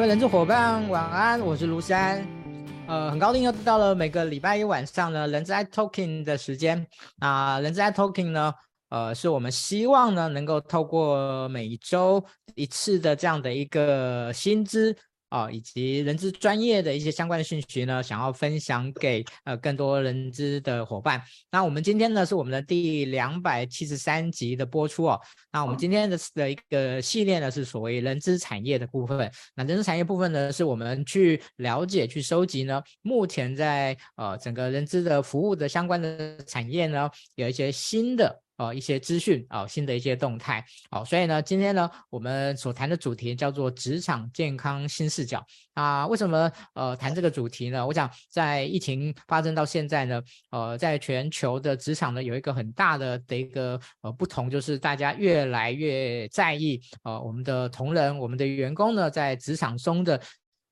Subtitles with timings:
[0.00, 2.26] 各位人质伙伴，晚安，我是卢山。
[2.86, 6.86] 呃，很高兴又到了每个礼拜一晚上呢，人质 i Talking 的时间。
[7.18, 8.54] 那人质 i Talking 呢，
[8.88, 12.24] 呃，是我们希望呢，能够透过每一周
[12.54, 14.96] 一次的这样的一个薪资。
[15.30, 21.22] 啊、哦，以及人资专业的一些相关的讯息呢，想要分享给呃更多人资的伙伴。
[21.50, 25.20] 那我们今天呢是我们的第两百七十三集的播出哦。
[25.52, 29.30] 那我们今天的的一个系列呢是所谓人资产业的部分。
[29.54, 38.42] 那人资产业部分呢是我们去了解、去收集呢，目前在呃整个人资的服务的相关的产业呢有一些新的。
[38.60, 46.06] 呃，一些资讯啊，新的一些动态，好，所以呢，今天呢，我们所谈的主题叫做职场健康新视角啊。
[46.06, 47.86] 为什么呃谈这个主题呢？
[47.86, 60.20] 我想在疫情发生到现在呢，呃，在全球的职场呢，有一个很大的的一个呃不同，就是大家越来越在意呃我们的同仁、我们的员工呢，在职场中的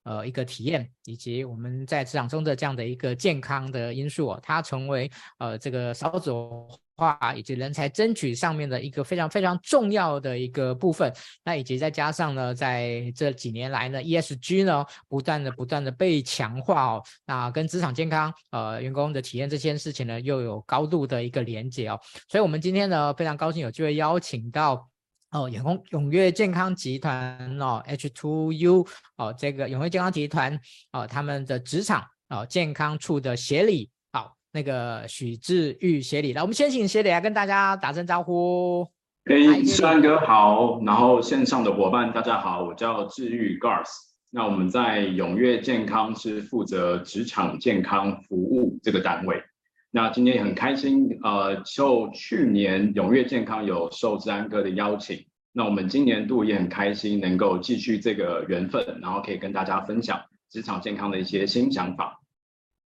[0.09, 6.67] 呃一个体验，以及我们在职场中的这样的一个健康的因素，它成为呃这个少走。
[6.99, 11.13] 化以及人才争取上面的一个非常非常重要的一个部分，
[11.45, 24.85] 那以及再加上呢，在这几年来呢，ESG 呢不断的不断的被强化哦，那跟职场健康呃员工的体验这件事情呢又有高度的一个连接哦，所以我们今天呢非常高兴有机会邀请到
[25.31, 30.59] 哦永丰永跃健康集团哦 H2U 哦这个永跃健康集团
[30.93, 33.91] 哦他们的职场哦健康处的协理。
[34.11, 38.87] 好那个许志玉协理，来，我们先请协理来跟大家打声招呼。
[39.25, 43.91] 哎，山哥好，然后线上的伙伴大家好，我叫志玉 Garth。
[44.31, 49.43] 那我们在永跃健康是负责职场健康服务这个单位。
[49.91, 62.21] 那今天也很开心，呃，受去年踊跃健康有受志安哥的邀请，那我们今年度也很开心能够继续这个缘分，然后可以跟大家分享职场健康的一些新想法。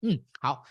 [0.01, 0.63] 嗯，好。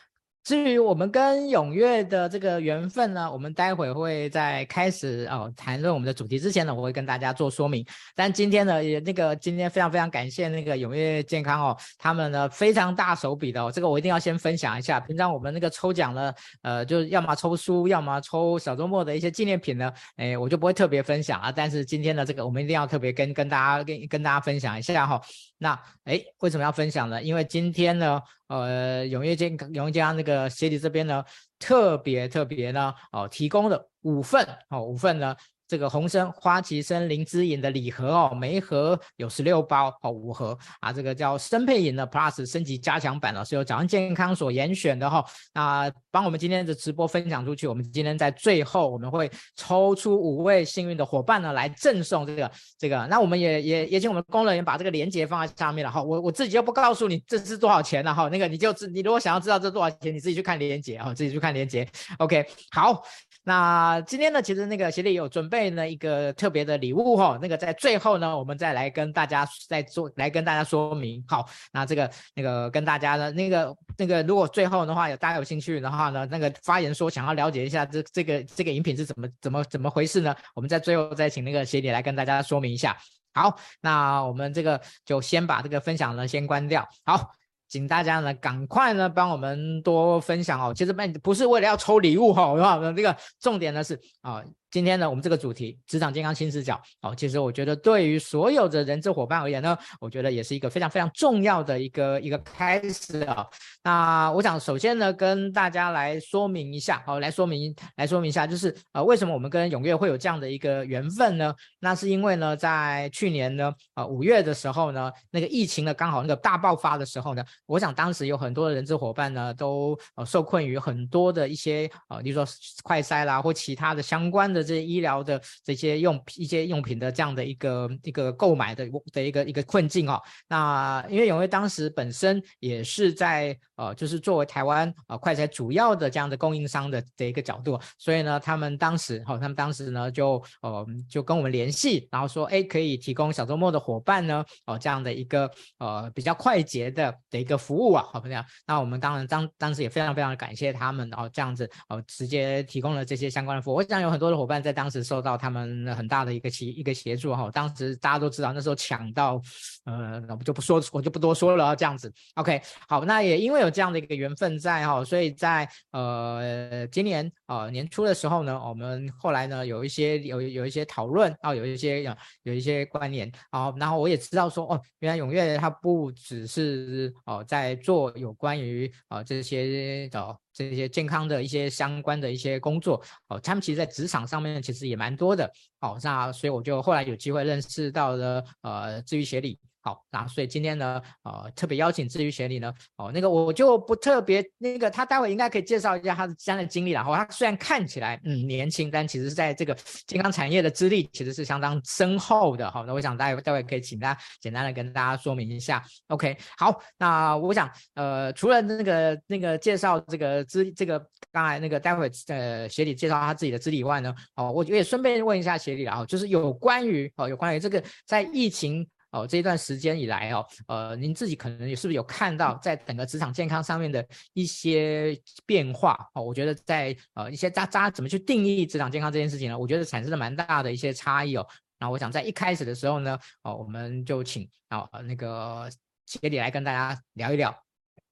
[0.43, 7.85] 至于我们跟永跃的这个缘分呢，我们待会会在开始哦谈论我们的主题之前呢，我会跟大家做说明。
[8.15, 14.99] 但今天呢，也那个今天非常非常感谢那个永跃健康哦，他们呢非常大手笔的哦，这个我一定要先分享一下。
[14.99, 21.53] 平常我们那个抽奖呢，呃，就是要么抽书，要么抽小周末的一些纪念品呢，哎，我就不会特别分享啊。
[21.53, 25.23] 但是今天的这个，我们一定要特别跟跟大家跟跟大家分享一下哈、哦。
[25.61, 27.23] 那哎，为什么要分享呢？
[27.23, 28.21] 因为今天呢。
[28.51, 31.25] 呃，永业健，永跃健康那个协理这边呢，
[31.57, 35.37] 特别特别呢，哦，提供了五份，哦，五份呢。
[35.71, 45.25] 这个红参花旗参灵芝饮的礼盒哦，每一盒有十六包哦，五盒啊，这个叫参配饮的 Plus 升级加强版哦，是由早安健康所严选的哈、哦。
[45.55, 53.07] 那帮我们今天的直播分享出去，我们今天在最后我们会抽出五位幸运的伙伴呢，来赠送这个这个。
[53.09, 56.03] 那我们也也也请我们工作人员把这个链接放在上面了哈。
[56.03, 61.87] 我我自己就不告诉你这是多少钱了哈，那个你就你如果想要知道这多少钱，你自己去看链接啊，自己去看链接。
[62.19, 63.01] OK，好。
[63.43, 71.25] 那今天呢，其实那个协理有准备了一个特别的礼物哈，那个在最后呢，我们再来跟大家再做来跟大家说明。
[71.27, 80.35] 好，那这个那个跟大家的那个那个，如果最后的话有大家有兴趣的话呢，那个发言说想要了解一下这这个这个饮品是怎么怎么怎么回事呢？
[80.55, 82.97] 我们在最后再请那个协理来跟大家说明一下。
[83.33, 86.87] 好，那我们这个就先把这个分享呢先关掉。
[87.05, 87.40] 好。
[87.71, 92.93] 请大家呢赶快呢帮我们多分享哦，其实不不是为了要抽礼物哈， 是吧？
[92.95, 94.43] 这个重点呢是啊。
[94.71, 103.45] 今天呢，我们这个主题职场健康新视角，哦，其实我觉得对于所有的人资伙伴而言呢，我觉得也是一个非常非常重要的一个一个开始啊。
[103.83, 111.53] 那我想首先呢，跟大家来说明一下，好，来说明来说明一下，就是呃，为什么我们跟永跃会有这样的一个缘分呢？
[111.81, 122.47] 那是因为呢，在去年呢，呃，五月的时候呢，那个疫情呢刚好那个大爆发的时候呢，我想当时有很多的人资伙伴呢都呃受困于很多的一些呃，比如说
[122.85, 124.60] 快筛啦或其他的相关的。
[124.63, 154.61] 这些医疗的这些用一些用品的这样的一个一个购买的的一个一个困境哦，那因为永威当时本身也是在呃，就是作为台湾呃快筛主要的这样的供应商的的一个角度，所以呢，他们当时哈、哦，他们当时呢就呃就跟我们联系，然后说哎，可以提供小周末的伙伴呢哦这样的一个呃比较快捷的的一个服务啊，好不这样，那我们当然当当时也非常非常感谢他们然哦这样子哦直接提供了这些相关的服务，我想有很多的伙伴。
[154.61, 159.41] 在当时受到他们很大的一个协一个协助哈，当时大家都知道那时候抢到，
[159.87, 162.13] 呃，我就不说，我就不多说了这样子。
[162.35, 185.51] OK，好，那也因为有这样的一个缘分在哈，所以在呃今年呃年初的时候呢，我们后来呢有一些有有一些讨论啊，有一些有有一些关联啊，然后我也知道说哦，原来永跃它不只是哦在做有关于啊这些的这些健康的一些相关的一些工作哦，他们其实在职场上面其实也蛮多的
[185.81, 189.59] 哦，那所以我就后来有机会认识到了呃治愈协理。
[189.83, 199.75] 好，那所以今天呢，呃，特别邀请治愈协理呢，哦，那个我就不特别那个，他待会应该可以介绍一下他的这样的经历，然后他虽然看起来嗯年轻，但其实是在这个
[200.07, 202.71] 健康产业的资历其实是相当深厚的。
[202.71, 205.83] 好，那我想待会待会可以请他简单的跟大家说明一下。
[206.09, 210.99] OK，好，那我想呃，除了那个那个介绍这个资这个
[211.33, 218.87] 刚才那个待会呃学理介绍他自己的资历以外呢，哦，我也顺便问一下学理，然后就是有关于哦有关于这个在疫情。
[219.11, 226.09] 哦，这一段时间以来哦，呃，您自己可能也是不是有看到在整个职场健康上面的一些变化？
[226.15, 229.59] 哦，我觉得在呃一些大家怎么去定义职场健康这件事情呢？
[229.59, 231.47] 我觉得产生了蛮大的一些差异哦。
[231.79, 235.69] 那我想在一开始的时候呢，哦，我们就请哦那个
[236.07, 237.51] 协理来跟大家聊一聊。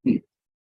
[0.04, 0.18] 嗯，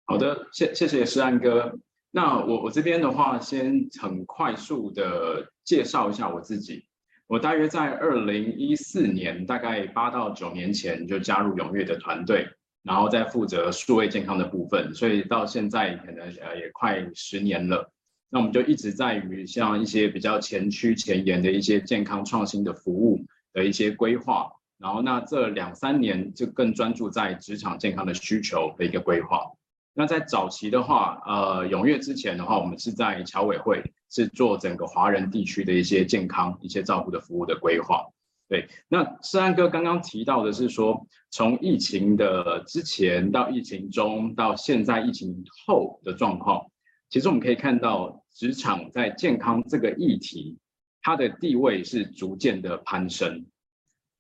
[0.07, 1.77] 好的，谢谢谢诗安哥。
[2.11, 6.87] 那我我这边的话，先很快速的介绍一下我自己。
[7.27, 12.47] 我大约在二零一四年，大概八到九年前就加入永跃的团队，
[12.83, 17.91] 然后在负责数位健康的部分，所以到现在可能呃也快十年了。
[18.29, 29.51] 那我们就一直在于像一些比较前驱前沿的一些健康创新的服务的一些规划，然后那这两三年就更专注在职场健康的需求的一个规划。
[29.97, 33.81] 那在早期的话，呃，永跃之前的话，我们是在侨委会
[34.11, 38.05] 是做整个华人地区的一些健康、一些照顾的服务的规划。
[38.49, 46.67] 对，那诗安哥刚刚提到的是说，从疫情的之前到疫情中到现在疫情后的状况，
[47.09, 50.59] 其实我们可以看到职场在健康这个议题，
[51.03, 53.47] 它的地位是逐渐的攀升。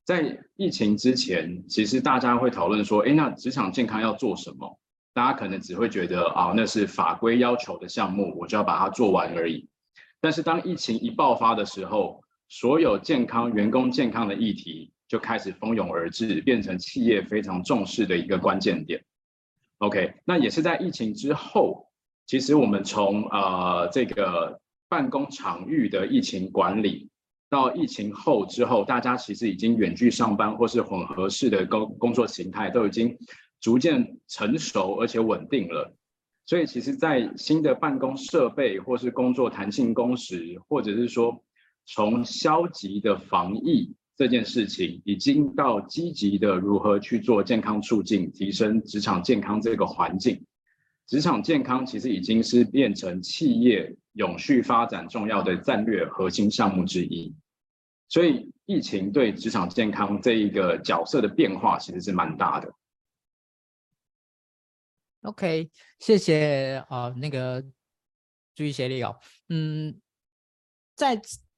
[0.04, 4.78] 在疫情之前，其实大家会讨论说，哎，那职场健康要做什么？
[5.14, 9.68] 大家可能只会觉得啊，那是法规要求的项目，我就要把它做完而已。
[10.20, 19.04] 但是当疫情一爆发的时候，所有健康、员工健康的议题就开始蜂拥而至，变成企业非常重视的一个关键点。
[19.78, 21.86] OK，那也是在疫情之后，
[22.26, 24.58] 其实我们从呃这个
[24.88, 27.08] 办公场域的疫情管理，
[27.48, 33.16] 到疫情后之后，大家其实已经远距上班或是混合式的工工作形态都已经。
[33.64, 35.96] 逐渐成熟而且稳定了，
[36.44, 41.42] 所以其实，在新的办公设备，或是工作弹性工时，或者是说
[41.86, 50.44] 从消极的防疫这件事情，已经到积极的如何去做健康促进，提升职场健康这个环境，
[51.06, 57.34] 职场健康其实已经是变成企业永续发展重要的战略核心项目之一。
[58.10, 62.70] 所以，疫情对职场健康这一个角色的变化，其实是蛮大的。
[65.24, 67.64] OK，谢谢啊、那个
[68.54, 69.16] 注意协力哦，
[69.48, 69.98] 嗯，
[70.94, 71.16] 在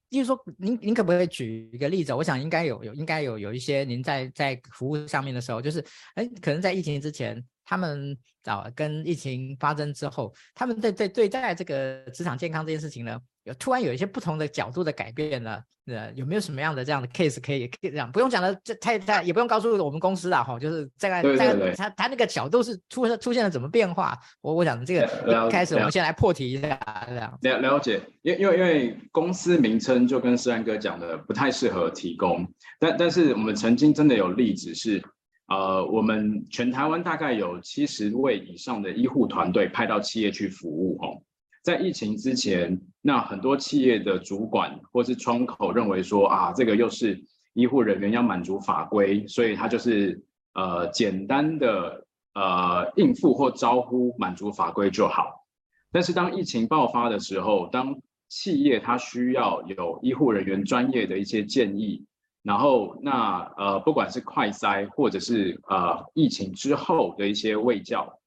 [0.08, 2.14] 就是说，您您可不可以举一个例子？
[2.14, 5.84] 我想应该有有应该有有一些您在在服务上面的时候，就是
[6.14, 15.60] 哎，可能在疫情之前，他们啊跟疫情发生之后，他们在在对待这个职场健康这件事情呢，有突然有一些不同的角度的改变呢？
[15.86, 18.10] 呃，有没有什么样的这样的 case 可以可以这样？
[18.10, 24.18] 不用讲的这太太，也不用告诉我们公司了哈，就是大概大概他他那个角度是出出现了怎么变化？
[24.40, 27.38] 我我想这个开始我们先来破题一下这样。
[27.40, 32.44] 了了解，因因为因为公司名称就跟诗安哥讲的不太适合提供，
[32.80, 35.00] 但但是我们曾经真的有例子是，
[35.48, 41.22] 呃，我们全台湾大概有七十位以上的医护团队派到企业去服务哦。
[41.62, 47.20] 在疫情之前，那很多企业的主管或是窗口认为说啊，这个又是
[47.54, 50.22] 医护人员要满足法规，所以他就是
[50.54, 55.46] 呃简单的呃应付或招呼满足法规就好。
[55.92, 57.96] 但是当疫情爆发的时候，当
[58.28, 62.04] 企业它需要有医护人员专业的一些建议，
[62.46, 68.20] 然后那呃不管是快筛或者是呃疫情之后的一些卫教。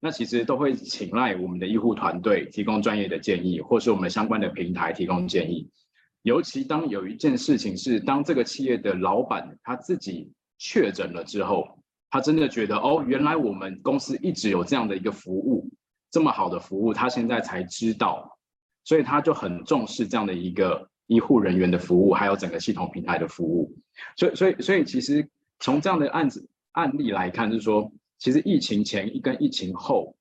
[0.00, 5.66] 那其实都会请赖我们的医护团队提供专业的建议，或是我们相关的平台提供建议。
[6.20, 11.78] 尤其当有一件事情是，当这个企业的老板他自己确诊了之后，
[12.10, 15.70] 他真的觉得哦，原来我们公司一直有这样的一个服务，
[16.10, 18.38] 这么好的服务，他现在才知道，
[18.84, 23.74] 所以他就很重视这样的一个医护人员的服务，还有整个系统平台的服务。
[24.16, 25.28] 所以，所以，所以，其实
[25.60, 27.92] 从这样的案子案例来看，就是说。
[28.16, 30.16] 其实疫情前跟疫情后，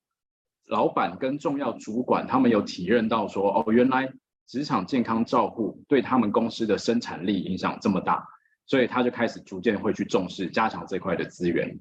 [0.66, 4.12] 老板跟重要主管他们有体认到说，哦，原来
[4.46, 8.28] 职场健康照护对他们公司的生产力影响这么大，
[8.66, 11.80] 所以他就开始逐渐会去重视加强这块的资源。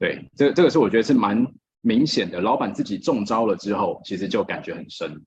[0.00, 1.46] 对，这个这个是我觉得是蛮
[1.80, 5.22] 明显的，老板自己中招了之后，其实就感觉很深。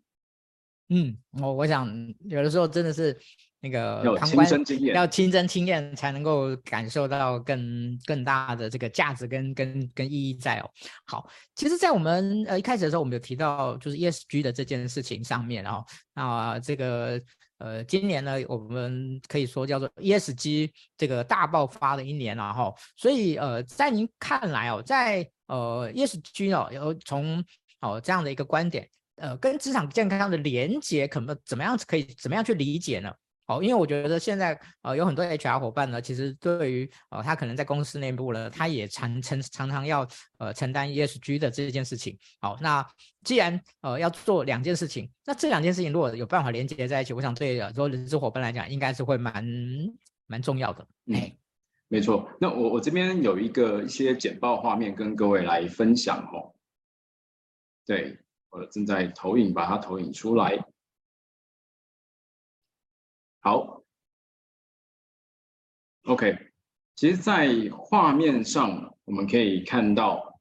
[0.89, 1.87] 嗯，我我想
[2.25, 3.17] 有的时候真的是。
[3.61, 10.69] 那个要亲身经验，要亲身经验才能够感受到更更大的这个价值跟跟跟意义在哦。
[11.07, 17.19] 好，其实，在我们呃一开始的时候，我们有提到就是 ESG 的这件事情上面哦，啊，这个
[17.57, 22.71] 呃今年呢，我们可以说叫做 ESG 这个大爆发的一年了哈。
[22.95, 27.43] 所以呃，在您看来哦，在呃 ESG 哦，有从
[27.81, 33.13] 哦这样的一个观点，呃，跟职场健康的连接，可能怎么样可以怎么样去理解呢？
[33.47, 40.07] 哦，因为我觉得现在呃有很多 HR 伙伴呢，其实对于呃他可能在公司内部呢，他也常常常常要
[40.39, 42.17] 呃承担 ESG 的这件事情。
[42.41, 42.83] 好，那
[43.23, 49.45] 既然呃要做两件事情，那这两件事情如果有办法连接在一起，我想对很多人资伙伴来讲，应该是会蛮
[50.25, 50.87] 蛮重要的。
[51.05, 51.31] 嗯，
[51.87, 52.27] 没错。
[52.41, 56.51] 那我我这边有一个一些简报画面跟各位来分享哦。
[57.85, 58.17] 对，
[58.55, 60.65] 我正在投影，把它投影出来。
[63.41, 63.83] 好
[66.05, 66.37] ，OK，
[66.95, 70.39] 其实，在画面上我们可以看到，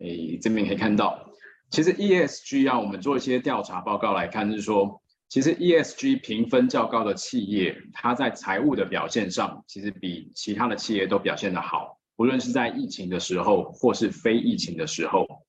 [0.00, 1.30] 诶，这边可以看到，
[1.70, 15.45] 其实 ESG 啊，我们做一些调查报告来看，就是说，其实 ESG 评分较高的企业，它在财务的表现上，其实比其他的企业都表现得好，无论是在疫情的时候，或是非疫情的时候。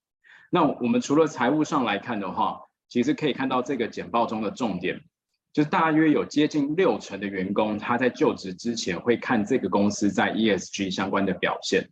[0.52, 5.00] 那我们除了财务上来看的话，其实可以看到这个简报中的重点。
[5.54, 11.90] 就是大约有接近六成的员工，他在就职之前会看这个公司在 ESG 相关的表现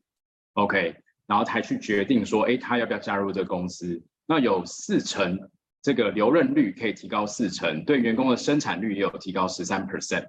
[0.53, 0.95] ，OK，
[1.25, 4.00] 然后才去决定说，哎，他要不要加入这个公司。
[4.27, 5.39] 那有四成
[5.81, 10.27] 这个留任率可以提高四成，对员工的生产率也有提高十三 percent。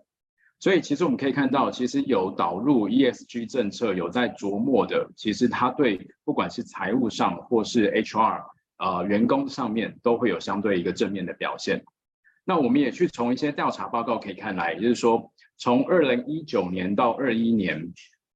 [0.59, 8.43] 所以其实我们可以看到，其实有导入 ESG 政策，有在琢磨的，其实他对不管是财务上或是 HR
[8.79, 11.85] 呃员工上面都会有相对一个正面的表现。
[12.45, 17.93] 那我们也去从一些调查报告可以看来，也就是说，从二零一九年到二一年，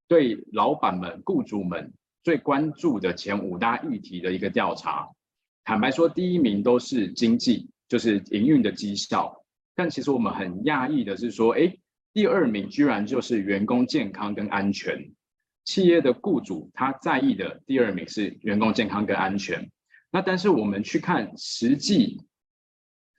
[0.08, 5.08] 对老板们、雇主们最关注的前五大议题的一个调查，
[5.64, 9.44] 坦白说，第一名都是经济，就是营运的绩效。
[9.74, 11.72] 但其实我们很讶异的是说，哎，
[12.12, 15.10] 第二名居然就是员工健康跟安全。
[15.64, 19.70] 企业的雇主他在意的第二名是员工健康跟安全。
[20.10, 22.20] 那但是我们去看实际。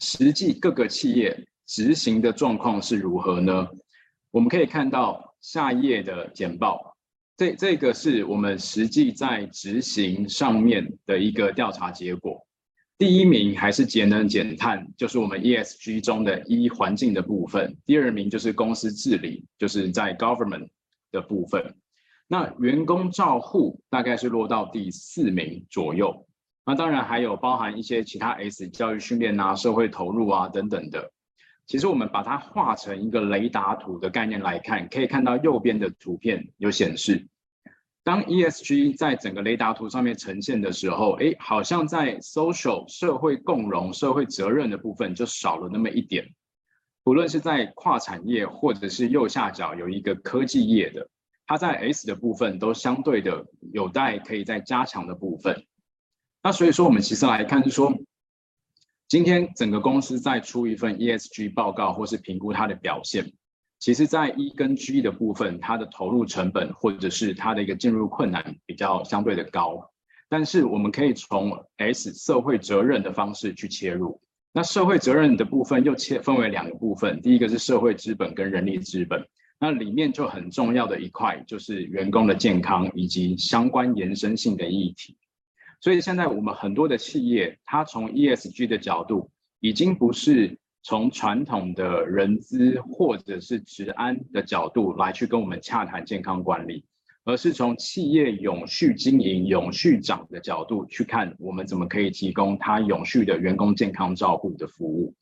[0.03, 3.67] 实际各个企业执行的状况是如何呢？
[4.31, 6.97] 我们可以看到下一页的简报，
[7.37, 12.43] 这这个是我们实际在执行上面的一个调查结果。
[13.01, 17.75] 第一名还是节能减碳，就是我们 ESG 中的 E 环境的部分。
[17.83, 20.67] 第二名就是公司治理，就是在 government
[21.11, 21.73] 的部分。
[22.27, 26.27] 那员工照护大概是落到第四名左右。
[26.63, 31.11] 那当然还有包含一些其他 S 教育训练啊、社会投入啊等等的。
[31.65, 37.27] 其实我们把它画成一个雷达图的概念来看，可以看到右边的图片有显示，
[38.03, 46.27] 当 ESG 在整个雷达图上面呈现的时候，哎，好像在 social 社会共融、社会责任的部分就少了那么一点。
[47.03, 51.07] 不论是在跨产业，或者是右下角有一个科技业的，
[51.45, 55.65] 它在 S 的部分都相对的有待可以再加强的部分。
[56.43, 57.93] 那所以说，我们其实来看，就是说，
[59.07, 63.31] 今天整个公司在出一份 ESG 报告或是评估它的表现，
[63.81, 69.89] 其实，在 E 跟 G 的部分，它的投入成本或者是它的一个进入困难比较相对的高。
[70.29, 74.21] 但是，我们可以从 S 社会责任的方式去切入。
[74.53, 79.25] 那社会责任的部分又切分为两个部分，第一个是社会资本跟人力资本。
[79.59, 85.17] 那里面就很重要的一块就是员工的健康以及相关延伸性的议题。
[85.79, 96.85] 所以现在我们很多的企业，它从 ESG 的角度，已经不是从传统的人资或者是职安的角度来去跟我们洽谈健康管理，
[97.23, 105.13] 而是从企业永续经营、永续长的角度去看，我们怎么可以提供它永续的员工健康照护的服务。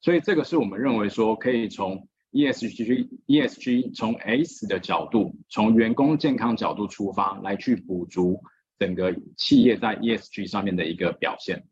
[0.00, 8.40] 所以这个是我们认为说，可以从 ESG、ESG 从 S 的角度，从员工健康角度出发来去补足。
[8.80, 11.64] 整个企业在 ESG 上面的一个表现。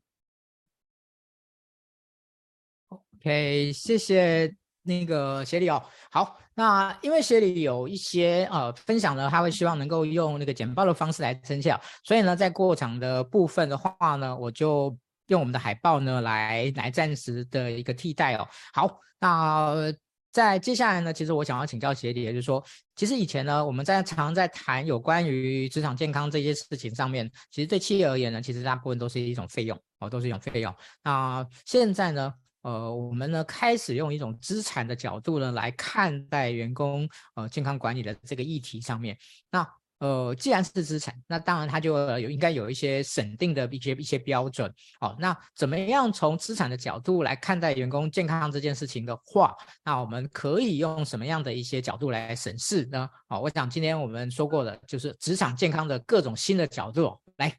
[3.26, 4.48] OK，谢谢
[4.84, 5.82] 那个协理哦。
[6.12, 18.46] 好，那因为协理有一些呃分享呢，他会希望能够用那个简报的方式来呈现，所以呢，在过场的部分的话呢，我就用我们的海报呢来来暂时的一个替代哦。
[18.72, 19.92] 好，那
[20.30, 22.64] 在接下来呢，其实我想要请教协理，也就是说，
[22.94, 30.72] 其实以前呢，我们在常在谈有关于职场健康这些事情上面，其实对企业而言呢，其实大部分都是一种费用哦，都是一种费用。
[31.02, 32.32] 那现在呢？
[32.66, 39.16] 呃，我们呢开始用一种资产的角度呢来看待员工呃健康管理的这个议题上面。
[39.52, 39.64] 那
[39.98, 44.70] 呃，既然是资产，那当然它就有应该有一些审定的一些一些标准。
[44.98, 49.54] 好，那怎么样从资产的角度来看待员工健康这件事情的话，
[49.84, 53.08] 那我们可以用什么样的一些角度来审视呢？
[53.28, 57.56] 好，我想今天我们说过的就是职场健康的各种新的角度来。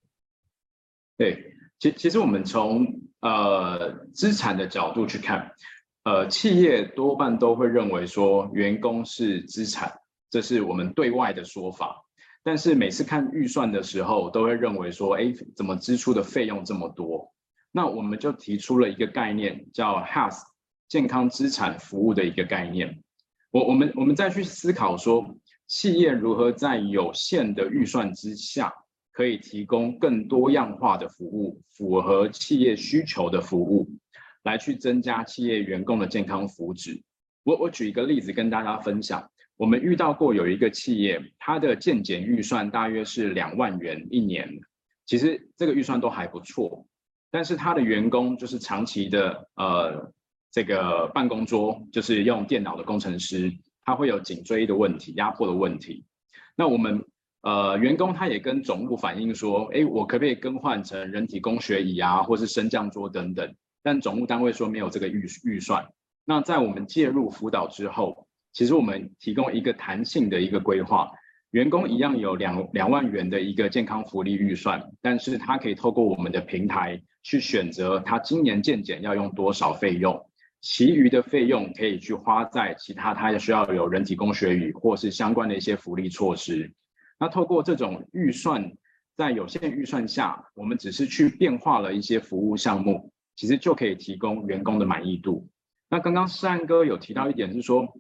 [1.17, 1.56] 对。
[1.79, 5.51] 其其实我们从呃资产的角度去看，
[6.03, 12.03] 呃企业多半都会认为说员工是资产，这是我们对外的说法。
[12.43, 17.34] 但是每次看预算的时候，都会认为说，哎，怎么支出的费用这么多？
[17.74, 20.41] 那我们就提出了一个概念，叫 Health
[20.88, 23.03] 健康资产服务的一个概念。
[23.51, 25.36] 我我们我们再去思考说，
[25.67, 28.74] 企业如何在有限的预算之下。
[29.17, 33.89] 可以提供更多样化的服务，符合企业需求的服务，
[34.43, 37.01] 来去增加企业员工的健康福祉。
[37.41, 44.47] 我我举一个例子跟大家分享，我们遇到过有一个企业，它的健检预算大约是两万元一年，
[45.07, 46.86] 其实这个预算都还不错，
[47.31, 50.13] 但是他的员工就是长期的呃
[50.51, 53.51] 这个办公桌就是用电脑的工程师，
[53.83, 56.05] 他会有颈椎的问题、压迫的问题，
[56.55, 57.03] 那我们。
[57.47, 63.55] 呃，员工他也跟总务反映说，哎，我可不可以更换成人体工学椅啊，或是升降桌等等？
[63.81, 65.87] 但总务单位说没有这个预预算。
[66.25, 71.09] 那在我们介入辅导之后，其实我们提供一个弹性的一个规划，
[71.51, 80.21] 员工一样有两两万元的一个健康福利预算，但是他可以透过我们的平台去选择他今年健检要用多少费用，
[80.59, 86.73] 其余的费用可以去花在其他他也需要有人体工学椅或是相关的一些福利措施。
[87.19, 88.71] 那透过这种预算，
[89.15, 95.49] 在有限预算下，我们只是去变化了一些服务项目，其实就可以提供员工的满意度。
[95.89, 97.97] 那刚刚世安哥有提到一点是说，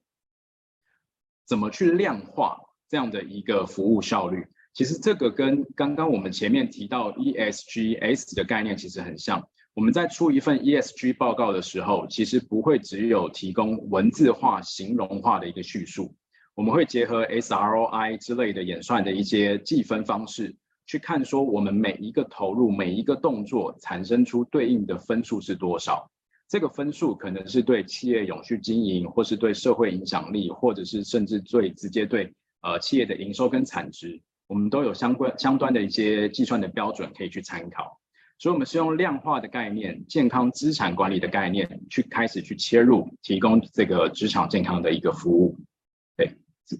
[1.45, 4.45] 怎么去量化这样的一个服务效率？
[4.73, 9.47] 其实这个跟刚刚我们前面提到 ESGS 的概念其实很像。
[9.73, 16.15] 我们在出一份 ESG 报告的时候，其实不会只有提供文字化、形容化的一个叙述。
[16.57, 20.55] 我们会结合 SROI 之类的演算的一些计分方式，
[20.87, 26.09] 去看说我们每一个投入、每一个动作产生出对应的分数是多少。
[26.47, 37.99] 这个分数可能是对企业永续经营，或是对社会影响力，或者是甚至最直接对呃企业的营收跟产值，我们都有相关相关的一些计算的标准可以去参考。
[38.39, 45.55] 所以，我们是用量化的概念、健康资产管理的概念去开始去切入，提供这个职场健康的一个服务。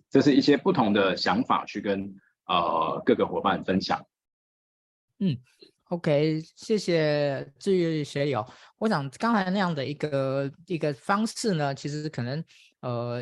[0.10, 2.14] 这是一些不同的想法，去跟
[2.46, 4.06] 呃各个伙伴分享。
[5.20, 5.38] 嗯
[5.90, 8.46] ，OK，谢谢治愈学友。
[8.78, 12.44] 我想刚才那样的一个一个方式呢，其实可能
[12.82, 13.22] 呃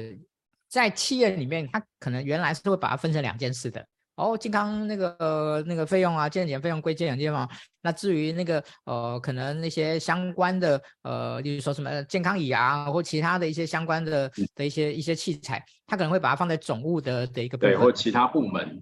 [0.67, 3.87] 在企业里面，它可能原来是会把它分成两件事的。
[4.15, 7.49] 哦，健康那个、呃、那个费用啊，健检费用归健检费用。
[7.81, 18.81] 那至于那个呃，可能那些相关的呃，例如说什么健康椅啊，或其他的一些相关的的一些一些器材，它可能会把它放在总务的的一个对，或其他部门。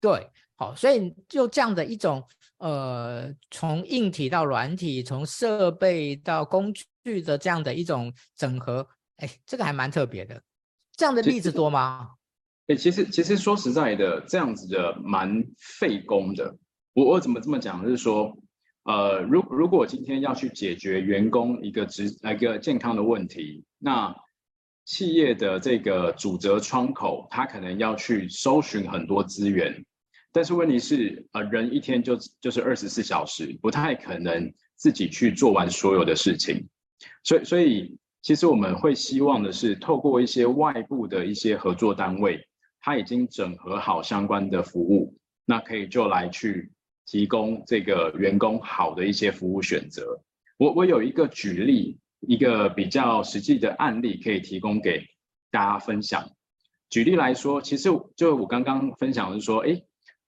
[0.00, 6.72] 对，好，所以就这样的一种呃，从硬体到软体，从设备到工
[7.04, 8.86] 具的这样的一种整合，
[9.18, 10.40] 哎，这个还蛮特别的。
[10.96, 12.10] 这样的例子多吗？
[12.70, 16.56] 欸、其实其实说实在的，这样子的蛮费工的。
[16.92, 17.82] 我我怎么这么讲？
[17.82, 18.32] 就是说，
[18.84, 24.14] 呃，如如果今天要去解决员工一个职一个健康的问题，那
[24.84, 29.84] 企业的这个主责窗口，他可能要去搜寻很多资源。
[30.30, 36.68] 但是问题是，呃，人一天就就是二十四小时，不太可能自己去做完所有的事情。
[37.24, 42.46] 所以所以，其实我们会希望的是，透过一些外部的一些合作单位。
[42.80, 46.72] 他已经整合好相关的服务，那可以就来去
[47.06, 50.22] 提供这个员工好的一些服务选择。
[50.56, 55.06] 我我有一个举例，一个比较实际的案例可以提供给
[55.50, 56.30] 大家分享。
[56.88, 59.82] 举例来说，其实就我刚刚分享的是说，哎，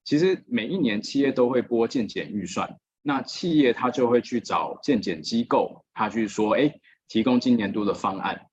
[0.04, 6.74] 其实每一年企业都会拨健检预算，那企业他就会去找健检机构，他去说，哎，
[7.08, 8.46] 提供今年度的方案。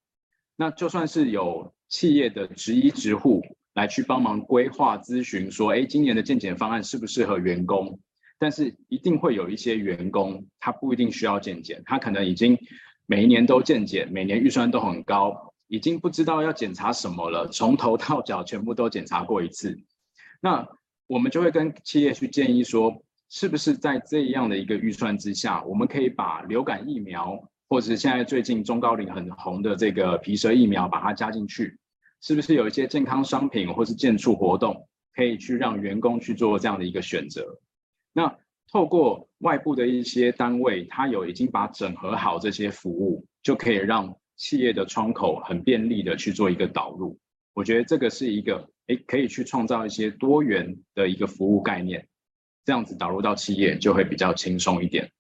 [0.56, 3.42] 那就算是有企业的职医职护。
[3.80, 7.98] 来去帮忙规划咨询，说，哎，今年的健检方案适不适合员工？
[8.38, 12.58] 但是一定会有一些员工，他不一定需要健检，他可能已经
[13.06, 19.80] 每一年都健检，每年预算都很高，已经不知道要检查什么了，从头到脚全部都检查过一次。
[20.42, 20.68] 那
[21.08, 31.78] 我们就会跟企业去建议说，是不是在这样的一个预算之下，我们可以把流感疫苗，或者是现在最近中高龄很红的这个皮蛇疫苗，把它加进去。
[32.22, 37.60] 是不是有一些健康商品或是健促活动，可以去让员工去做这样的一个选择？
[38.14, 38.38] 那
[38.72, 47.20] 透过外部的一些单位，它有已经把整合好这些服务，就可以让企业的窗口很便利的去做一个导入。
[47.54, 52.08] 我觉得这个是一个，诶，可以去创造一些多元的一个服务概念，
[52.64, 55.12] 这样子导入到企业就会比较轻松一点。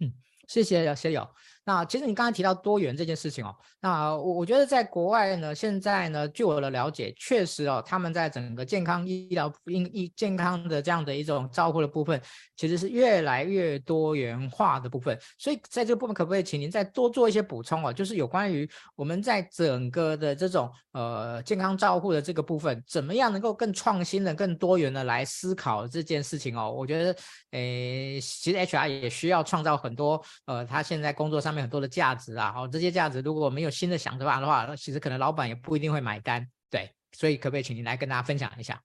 [0.00, 0.12] 嗯，
[0.48, 1.28] 谢谢谢友。
[1.68, 12.18] 那其实你刚才提到多元这件事情哦，那我我觉得在国外呢，现在呢，据我的了解，确实哦，他们在整个健康医疗、医医健康的这样的一种照顾的部分，
[12.56, 15.18] 其实是越来越多元化的部分。
[15.36, 17.92] 所以在这个部分，可不可以请您再多做一些补充哦？
[17.92, 26.72] 就是有关于我们在整个的这种呃健康照护的这个部分，怎么样能够更创新的、更多元的来思考这件事情哦？
[26.72, 27.14] 我觉得，
[27.50, 31.57] 诶，其实 HR 也需要创造很多呃，他现在工作上面。
[31.60, 38.80] 很多的价值啊，好，这些价值如果没有新的想法的话，那其实可能老板也不一定会买单，对，所以可不可以请您来跟大家分享一下？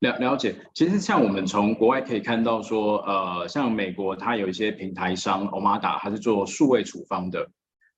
[0.00, 7.48] 了了解，其实像我们从国外可以看到说，呃，像美国它有一些平台商，Omada，它是做数位处方的，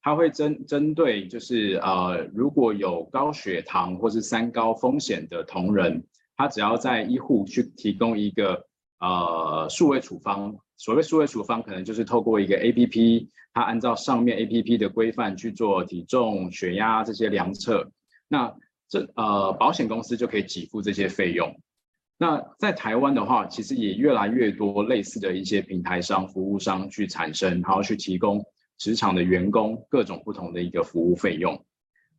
[0.03, 6.01] 它会针针对就是呃，如果有高血糖或是三高风险的同仁，
[6.37, 8.67] 他只要在医护去提供一个
[9.01, 10.55] 呃数位处方。
[10.79, 17.91] 所谓数位处方，可能就是透过一个 APP，它按照上面 APP 的规范去做体重、血压这些量测，
[18.29, 18.55] 那
[18.87, 21.59] 这呃保险公司就可以给付这些费用。
[22.19, 28.45] 那在台湾的话，其实也越来越多类似的一些平台商、服务商去产生，然后去提供
[28.77, 31.65] 职场的员工各种不同的一个服务费用。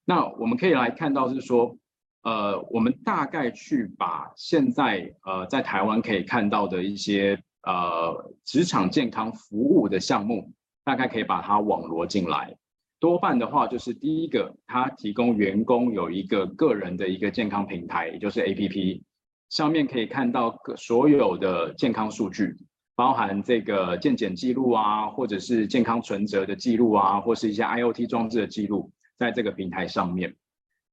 [0.03, 1.77] 那我们可以来看到是说，
[2.23, 7.43] 呃，我们大概去把现在呃在台湾可以看到的一些。
[7.67, 10.53] 呃，职场健康服务的项目，
[10.85, 12.55] 大概可以把它网罗进来。
[12.97, 19.01] 多半的话，就是第一个，它提供员工有一个个人的一个健康平台，也就是 APP，
[19.49, 22.55] 上面可以看到所有的健康数据，
[22.95, 30.33] 包含这个健检记录啊，或者是健康存折的记录啊，或是一些 IoT 装置的记录，在这个平台上面。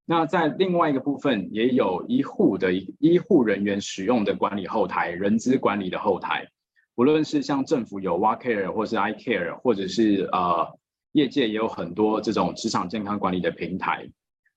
[0.06, 6.48] 那在另外一个部分，也有医护的医护人员使用的管理后台，人资管理的后台。
[6.96, 10.78] 无论是像政府有 WaCare 或是 iCare，或者是呃
[11.10, 14.08] 业界也有很多这种职场健康管理的平台。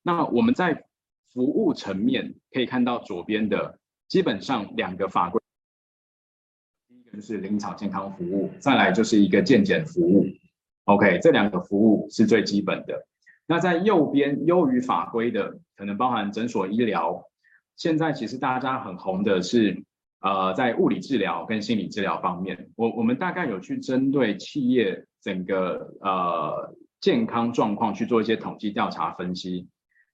[0.04, 0.86] 那我们在
[1.34, 5.42] 服务层面可以看到左边的基本上两个法规，
[6.88, 10.28] 第一个就是临场健康服务，再来就是一个健检服务。
[10.84, 13.08] OK，这两个服务是最基本的。
[13.48, 17.24] 那在右边优于法规的，可能包含诊所医疗。
[17.76, 19.84] 现在其实大家很红的是。
[20.20, 29.68] 呃，在物理治疗跟心理治疗方面，我我们大概有去针对企业整个呃健康状况去做一些统计调查分析。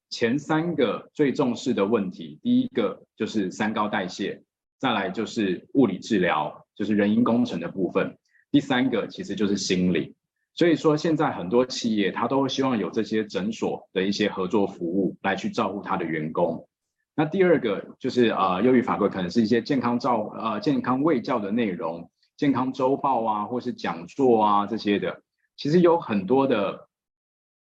[0.09, 4.43] 前三个最重视的问题，第一个就是三高代谢，
[4.77, 8.17] 再来就是物理治疗，就是人因工程的部分，
[8.51, 10.15] 第三个其实就是心理。
[10.53, 16.67] 所以说，现在很多企业他都希望有这些诊所的一些合作服务来去照顾他的员工。
[17.15, 25.21] 那第二个就是呃，优于法规，可能是一些健康照呃健康卫教的内容，健康周报啊，或是讲座啊这些的，
[25.55, 26.87] 其实有很多的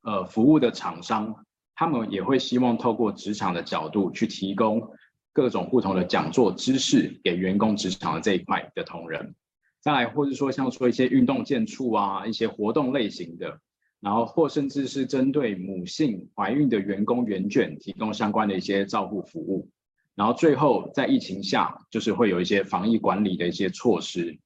[0.04, 4.92] 呃服务的厂商，他们也会希望透过职场的角度去提供
[5.34, 9.34] 各种不同的讲座知识给员工职场的这一块的同仁，
[9.80, 13.60] 再来或者说像说一些运动健促啊，一些活动类型的。
[14.02, 19.70] 然后或甚至是针对母性怀孕的员工员卷提供相关的一些照护服务，
[20.16, 24.40] 然后最后在疫情下就是会有一些防疫管理的一些措施。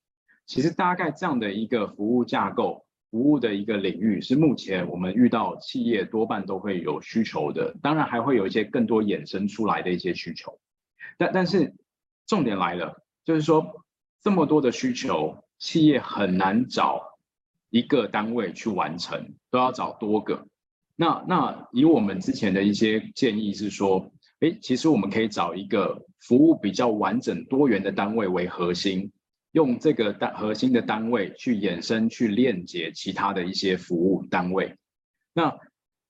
[0.45, 10.59] 其实大概这样的一个服务架构、服务的一个领域是目前我们遇到企业多半都会有需求的，当然还会有一些更多衍生出来的一些需求。
[11.17, 11.73] 但但是
[12.27, 13.85] 重点来了，就是说
[14.21, 17.14] 这么多的需求，企业很难找。
[17.75, 20.47] 一个单位去完成，都要找多个。
[20.95, 24.09] 那那以我们之前的一些建议是说，
[24.39, 29.11] 诶，其实我们可以找一个服务比较完整多元的单位为核心，
[29.51, 34.73] 用这个单核心的单位去衍生去链接其他的一些服务单位。
[35.33, 35.53] 那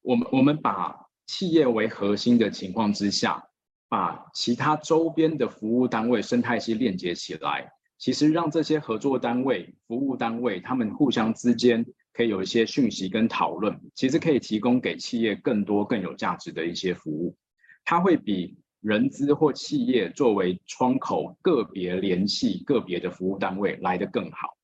[0.03, 3.43] 我们我们把企业为核心的情况之下，
[3.89, 7.71] 把其他周边的服务单位生态系链接起来，
[8.05, 17.35] 其实让这些合作单位、服务单位他们互相之间可以有一些讯息跟讨论，其实可以提供给企业更多更有价值的一些服务。
[17.83, 24.55] 它会比人资或企业作为窗口个别联系个别的服务单位来得更好。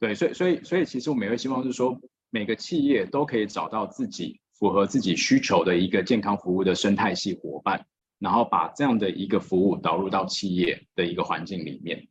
[0.00, 1.96] 对，所以所以所以，其实我们也会希望是说，
[2.30, 7.86] 每个企业都可以找到自己符合自己需求的一个健康服务的生态系伙伴，
[8.18, 12.08] 然后把这样的一个服务导入到企业的一个环境里面，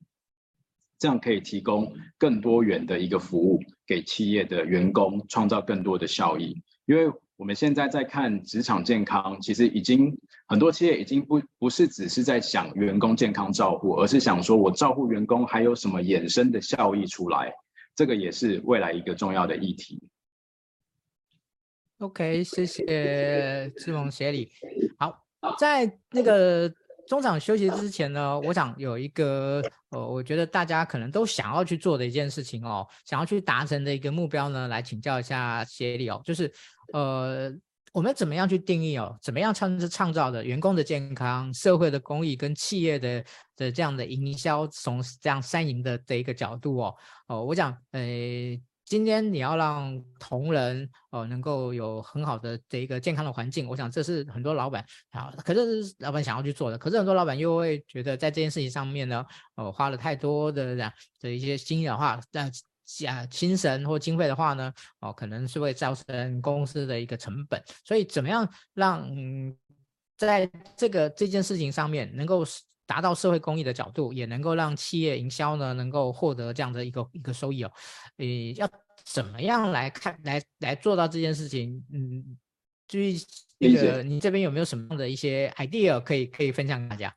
[1.03, 6.55] 这样可以提供更多元的一个服务给企业的员工，创造更多的效益。
[6.85, 17.51] 因为我们现在在看职场健康，其实已经很多企业已经不不是只是在想员工健康照护，而是想说我照护员工还有什么衍生的效益出来。
[17.93, 20.01] 这个也是未来一个重要的议题。
[21.97, 24.49] OK，谢谢志盟协理。
[24.97, 25.21] 好，
[25.59, 26.73] 在那个
[27.07, 36.51] 中场休息之前呢，我想有一个呃，我觉得大家可能都想要去做的一件事情哦，想要去达成的一个目标呢，来请教一下协理哦，就是
[36.93, 37.53] 呃。
[37.93, 39.15] 我们怎么样去定义哦？
[39.21, 43.23] 怎么样创是创造的员工的健康、社会的公益跟企业的
[43.55, 46.95] 的这样的营销，从这样三赢的的一个角度哦
[47.27, 48.01] 哦，我讲，呃，
[48.93, 59.25] 今天你要让同仁哦能够有很好的这一个健康的环境，我想这是很多老板啊，可是老板想要去做的，可是很多老板又会觉得在这件事情上面呢，
[59.55, 62.51] 哦花了太多的这样的一些心的话，但。
[63.07, 67.59] 啊，精神或经费的话呢，哦，可能是会造成公司的一个成本。
[67.83, 69.55] 所以，怎么样让嗯，
[70.17, 72.43] 在这个这件事情上面，能够
[72.85, 77.71] 达到社会公益的角度，也能够让企业营销呢，能够获得这样的一个一个收益哦。
[78.17, 78.25] 呃，
[78.57, 78.69] 要
[79.05, 81.83] 怎么样来看，来来做到这件事情？
[81.93, 82.37] 嗯，
[82.87, 83.25] 就是
[83.59, 87.13] 那个你这边有没有什么样的一些 idea 可以可以分享给大家？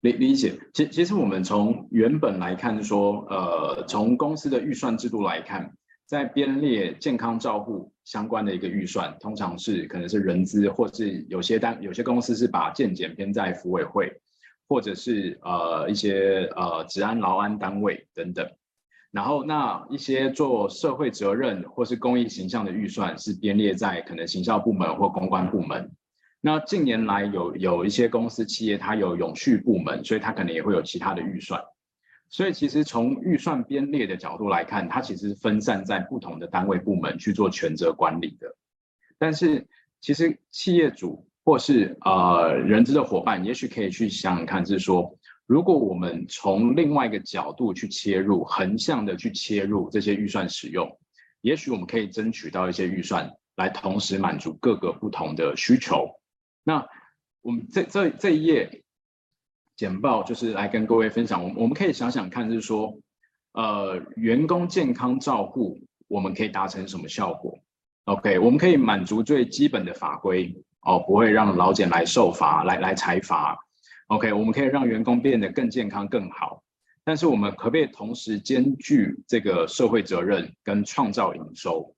[0.00, 5.72] 理理解，其其实我们从原本来看说，呃，从公司的预算制度来看，
[6.06, 14.08] 在编列健康照护相关的一个预算，通常是可能是人资，或是有些单有些公司是把健检编在服委会，
[14.68, 18.48] 或者是呃一些呃治安劳安单位等等，
[19.10, 25.90] 然后那一些做社会责任或是公益形象的预算是编列在可能行销部门或公关部门。
[26.40, 31.60] 那近年来有有一些公司企业，它有永续部门，所以它可能也会有其他的预算。
[32.28, 38.54] 所以其实从预算编列的角度来看，它其实是分散在不同的单位部门去做权责管理的。
[39.18, 39.66] 但是
[40.00, 45.18] 其实企业主或是呃人资的伙伴，也许可以去想想看，是说
[45.48, 50.86] 如果我们从另外一个角度去切入，横向的去切入这些预算使用，
[51.40, 56.06] 也许我们可以争取到一些预算，来同时满足各个不同的需求。
[56.62, 56.86] 那
[57.40, 58.82] 我们这这这一页
[59.74, 62.94] 简报就是来跟各位分享，我们我们可以想想看，就是说，
[63.52, 67.58] 呃，员工健康照护，我们可以达成什么效果
[68.04, 73.58] ？OK，我们可以满足最基本的法规哦，不会让劳检来受罚，来来裁罚。
[74.08, 76.62] OK，我们可以让员工变得更健康更好，
[77.04, 81.94] 但是我们可不可以同时兼具这个社会责任跟创造营收？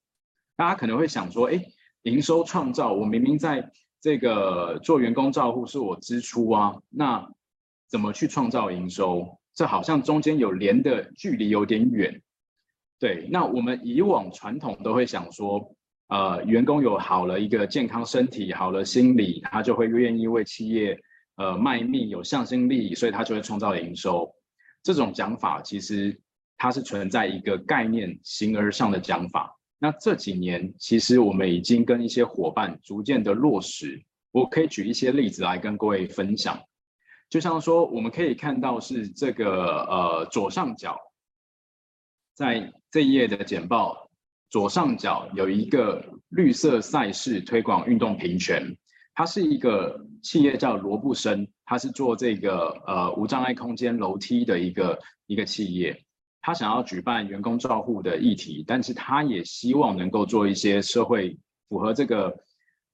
[0.57, 1.65] 大家可能会想说，哎，
[2.03, 3.71] 营收创造，我明明在
[4.01, 7.31] 这个做员工照护是我支出啊，那
[7.89, 9.39] 怎么去创造营收？
[9.55, 12.21] 这好像中间有连的距离有点远。
[12.99, 15.75] 对，那我们以往传统都会想说，
[16.09, 20.99] 呃，员工有好了一个健康身体，好了心理，他就会愿意为企业
[21.41, 24.31] 呃卖命，有向心力，所以他就会创造营收。
[24.83, 26.21] 这种讲法其实
[26.59, 29.59] 它是存在一个概念形而上的讲法。
[29.79, 34.05] 那这几年，其实我们已经跟一些伙伴逐渐的落实。
[34.33, 36.61] 我可以举一些例子来跟各位分享。
[37.31, 40.99] 就像说，我们可以看到是这个呃左上角，
[42.35, 44.11] 在这一页的简报
[44.51, 48.77] 左上角有一个绿色赛事推广运动平权，
[49.15, 56.05] 他是一个企业叫罗布森，他是做这个呃无障碍空间楼梯的一个一个企业。
[56.43, 62.35] 他想要举办员工照护的议题，但是他也希望能够做一些社会符合这个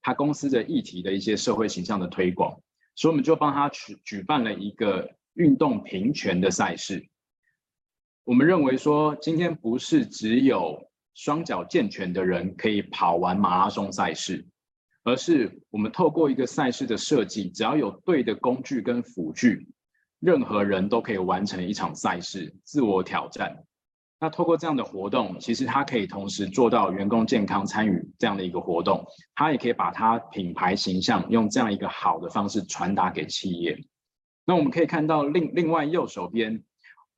[0.02, 2.60] 他公司的议题的一些社会形象的推广，
[2.96, 7.06] 所以我们就帮他举举办了一个运动平权的赛事。
[8.24, 10.82] 我们认为说，今天不是只有
[11.14, 14.44] 双脚健全的人可以跑完马拉松赛事，
[15.06, 19.68] 而是我们透过一个赛事的设计，只要有对的工具跟辅具。
[20.18, 23.64] 任何人都可以完成一场赛事，自我挑战。
[24.18, 29.04] 那透过这样的活动，其实它可以同时做到员工健康参与这样的一个活动，
[29.36, 33.78] 它也可以把它品牌形象用这样一个好的方式传达给企业。
[34.44, 36.64] 那我们可以看到另另外右手边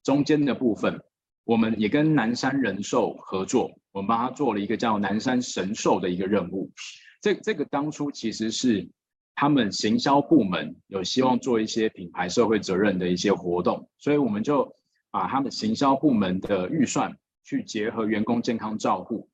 [0.02, 1.00] 中间的部分，
[1.44, 6.70] 我们也跟南山人寿合作，我们帮他做了一个叫南山神兽的一个任务。
[7.20, 8.88] 这这个当初其实是
[9.34, 14.74] 他们行销部门有希望做一些品牌社会责任的一些活动，所以我们就。
[15.10, 19.30] 把他们行销部门的预算去结合员工健康照护，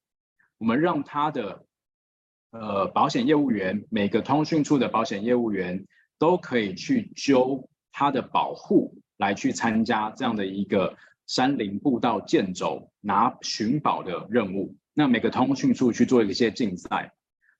[0.56, 1.66] 我们让他的
[2.52, 5.84] 呃保险业务员，每个通讯处的保险业务员
[6.16, 14.76] 都可以去揪他的保护来去参加这样的一个山林步道健走拿寻宝的任务。
[14.94, 17.12] 那每个通讯处去做一些竞赛，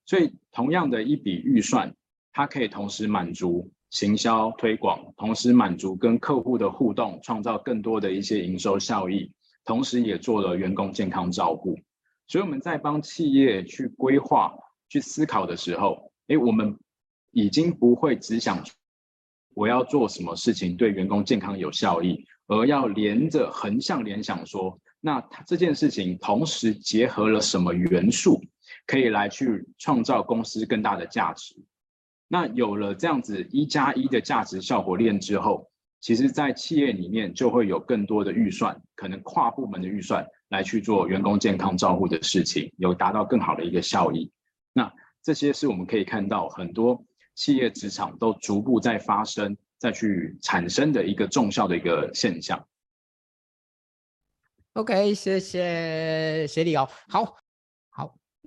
[0.07, 1.95] 所以同样的一笔预算，
[2.33, 3.71] 它可以同时满足。
[3.91, 9.31] 行销推广，同时满足跟客户的互动，创造更多的一些营收效益，
[9.65, 11.79] 同时也做了员工健康照顾。
[12.27, 14.53] 所以我们在帮企业去规划、
[14.89, 16.77] 去思考的时候，诶，我们
[17.31, 18.65] 已经不会只想
[19.55, 28.43] 我要做什么事情对员工健康有效益，而要连着横向联想说，那这件事情同时结合了什么元素，
[28.87, 31.55] 可以来去创造公司更大的价值。
[32.29, 35.71] 那有了这样子一加一的价值效果链之后，
[36.01, 44.31] 其实，在企业里面就会有更多的预算，可能跨部门的预算来去做员工健康照护的事情，有达到更好的一个效益。
[44.73, 44.93] 那
[45.23, 52.67] 这些是我们可以看到很多企业职场都逐步在发生、再去产生的一个重效的一个现象。
[54.75, 57.44] OK，谢谢协理哦，好。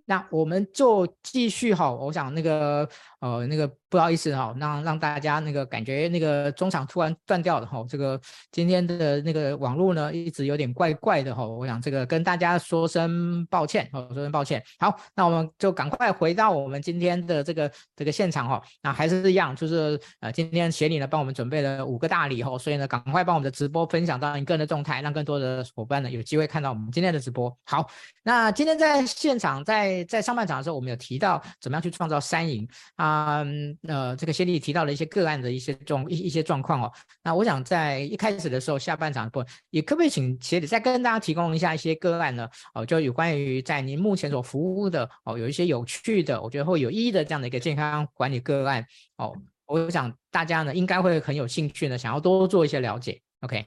[0.09, 2.87] 那我们就继续哈，我想那个
[3.19, 8.19] 呃那个不好意思哈，让让大家那个感觉那个中场突然断掉了哈，这个
[8.51, 14.61] 今天的那个网络呢一直有点怪怪的哈，我想这个跟大家说声抱歉，哦说声抱歉。
[14.79, 27.55] 好，那我们就赶快回到我们今天的这个这个现场哈，那还是一样，就是呃今天协理呢帮我们准备了五个大礼哈，所以呢赶快帮我们的直播分享到你个人的动态，让更多的伙伴呢有机会看到我们今天的直播。
[27.65, 27.87] 好，
[28.23, 29.87] 那今天在现场在。
[30.07, 33.45] 在上半场的时候，我们有提到怎么样去创造三赢啊，啊
[33.87, 36.91] 呃，这个协理提到了一些个案的一些状一一些状况哦。
[37.23, 42.49] 那我想在一开始的时候，下半场不也可不可以请协理再跟大家提供一下一些个案呢？
[42.73, 48.85] 哦，就有关于在您目前所服务的哦，有一些有趣的，我觉得会有意义的这样的一个健康管理个案
[49.17, 49.33] 哦。
[49.65, 53.21] 我想大家呢应该会很有兴趣呢，想要多做一些了解。
[53.41, 53.65] OK，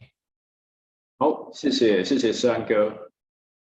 [1.18, 2.92] 好，谢谢谢谢诗安哥。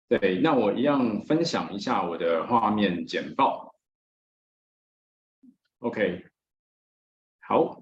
[0.07, 3.75] 对，那我一样分享一下我的画面简报。
[5.79, 6.25] OK，
[7.39, 7.81] 好，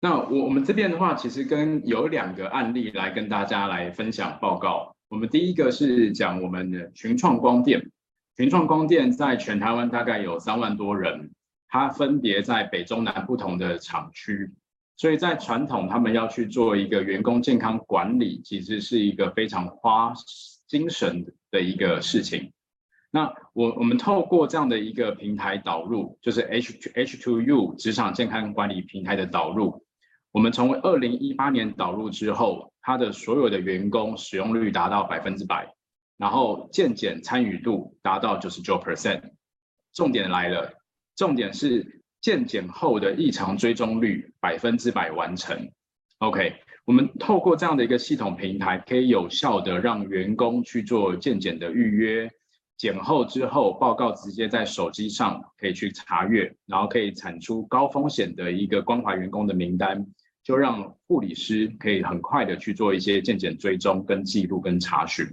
[0.00, 4.94] 那我我们这边的话，其实跟有两个案例来跟大家来分享报告。
[5.08, 7.90] 我们第一个是讲我们的群创光电，
[8.36, 11.32] 群创光电在全台湾大概有三万多人，
[11.68, 14.52] 它分别在北中南不同的厂区，
[14.96, 20.12] 所以在传统他们要去做一个员工健康管理，其实是一个非常花
[20.68, 22.52] 精神的一个事情，
[23.14, 29.84] 那我我们透过这样的一个平台导入，就是 H H to U 职场健康管理平台的导入，
[30.32, 35.72] 我们从二零一八年导入之后，它的所有的员工使用率达到百分之百，
[36.16, 39.22] 然后健检参与度达到九十九 percent，
[39.92, 40.72] 重点来了，
[41.14, 45.70] 重点是健检后的异常追踪率百分之百完成
[46.18, 46.56] ，OK。
[46.84, 52.28] 我们透过这样的一个系统平台，可以有效的让员工去做健检的预约，
[52.76, 60.06] 检后之后报告直接在手机上可以去查阅，然后可以产出高风险的一个关怀员工的名单，
[60.42, 65.26] 就让护理师可以很快的去做一些健检追踪跟记录跟查询。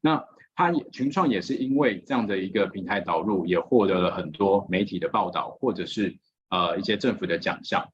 [0.00, 6.18] 那他群创也是因为这样的一个平台导入，也获得了很多媒体的报道，或者是
[6.50, 7.90] 呃一些政府的奖项。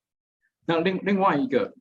[0.66, 1.74] 那另另外一个。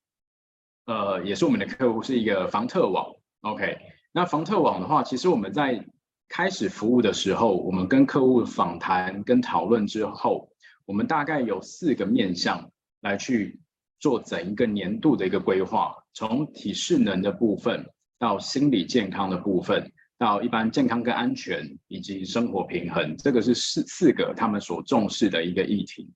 [0.90, 3.14] 呃，也是我们的客户，是一个房特网。
[3.42, 3.78] OK，
[4.14, 5.86] 那房特网的话，其实我们在
[6.30, 10.50] 开始服务的时候，我们跟客户访谈跟讨论之后，
[10.86, 12.70] 我们大概有四个面向
[13.02, 13.60] 来去
[14.00, 17.86] 做整一个年度的一个规划，从体适能的部分
[18.20, 26.12] 到心理健康的部分，到一般健康跟安全以及生活平衡，这个是四四个他们所重视的一个议题。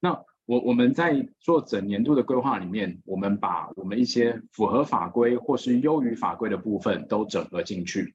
[0.00, 0.12] 那
[0.46, 8.14] 我我们在做整年度的规划里面，我们把我们一些符合法规或是优于法规的部分都整合进去，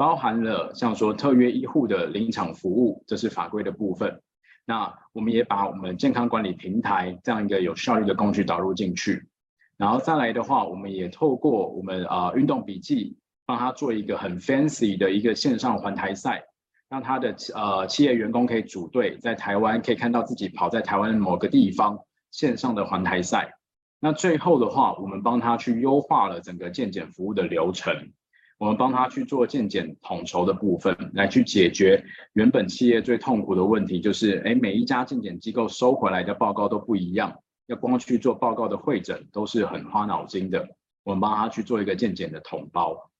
[0.00, 4.22] 包含了像说特约医护的临场服务，这是法规的部分。
[4.64, 9.28] 那我们也把我们健康管理平台这样一个有效率的工具导入进去，
[9.76, 16.44] 然后再来的话，我们也透过我们啊运动笔记帮他做一个很 fancy 的一个线上环台赛，
[16.88, 21.98] 让他的呃企业员工可以组队在台湾，可以看到自己跑在台湾某个地方
[22.30, 23.58] 线上的环台赛。
[24.00, 28.12] 那最后的话，我们帮他去优化了整个健检服务的流程，
[28.60, 32.04] 我们帮他去做健检统筹的部分，来去解决
[32.34, 40.68] 原本企业最痛苦的问题，就是哎每一家健检机构收回来的报告都不一样，要光去做报告的会诊都是很花脑筋的。
[41.04, 43.10] 我们帮他去做一个健检的统包。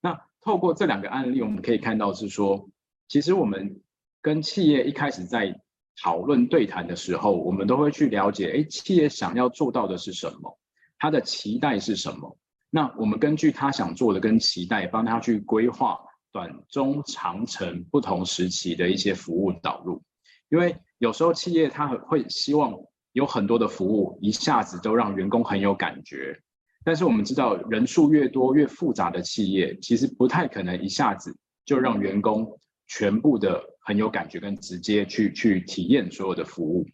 [0.00, 2.68] 那透过这两个案例，我们可以看到是说，
[3.06, 3.80] 其实我们
[4.20, 5.60] 跟企业一开始在
[6.02, 10.58] 讨论对谈的时候，我们都会去了解，哎，企业想要做到的是什么，
[10.98, 12.36] 他的期待是什么？
[12.70, 15.98] 那我们根据他想做的跟期待，帮他去规划
[16.32, 20.02] 短、中、长程不同时期的一些服务导入。
[20.50, 22.74] 因为有时候企业他会希望
[23.12, 26.38] 有很多的服务一下子都让员工很有感觉。
[26.84, 36.86] 但是我们知道，人数越多越复杂的企业，其实不太可能一下子就让员工全部的很有感觉跟直接去去体验所有的服务。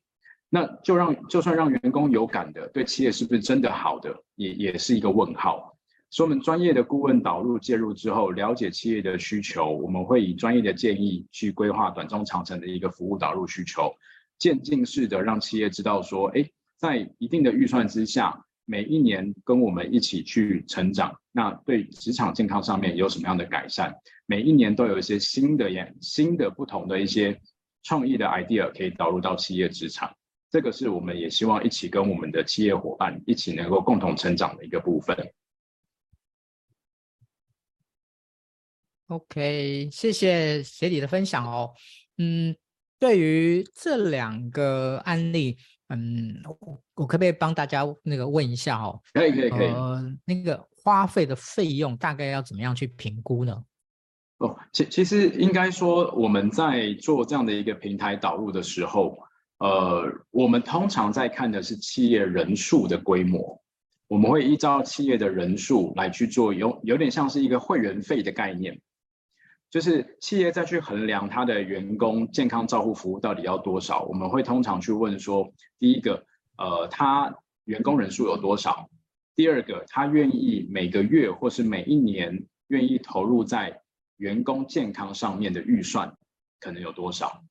[0.55, 5.77] 那就让就算让员工有感的，对企业是不是真的好的，也也是一个问号。
[6.11, 13.93] 所以，我们专业的顾问导入介入之后，了解企业的需求，我们会以专业的建议去规划短中长程的一个服务导入需求，
[14.39, 16.49] 渐进式的让企业知道说，哎，
[16.79, 18.45] 在一定的预算之下。
[18.67, 23.95] 每一年跟我们一起去成长，那对职场健康上面有什么样的改善？
[24.25, 25.69] 每一年都有一些新的、
[26.01, 27.39] 新的不同的一些
[27.83, 30.15] 创意的 idea 可以导入到企业职场，
[30.55, 35.17] 这个是我们也希望一起跟我们的企业伙伴一起能够共同成长的一个部分。
[39.09, 41.75] OK，谢谢协理的分享哦。
[42.19, 42.55] 嗯，
[43.01, 45.59] 对于这两个案例。
[45.89, 49.03] 嗯，我我可不可以帮大家那个问一下哦？
[49.13, 49.67] 可以可以可以。
[49.67, 53.65] 呃，那个花费的费用大概要怎么样去评估呢？
[54.39, 59.19] 哦，其其实应该说我们在做这样的一个平台导入的时候，
[59.59, 63.63] 呃，我们通常在看的是企业人数的规模，
[64.09, 68.81] 我们会依照企业的人数来去做，有有点像是一个会员费的概念。
[69.71, 76.25] 就是企业再去衡量他的员工健康照护服务到底要多少，我们会通常去问说：第一个，
[76.57, 77.35] 呃，他
[77.65, 78.89] 员工人数有多少？
[79.35, 83.81] 第二个，他愿意每个月或是每一年愿意投入在
[84.17, 86.17] 员工健康上面的预算
[86.61, 87.43] 可能有多少？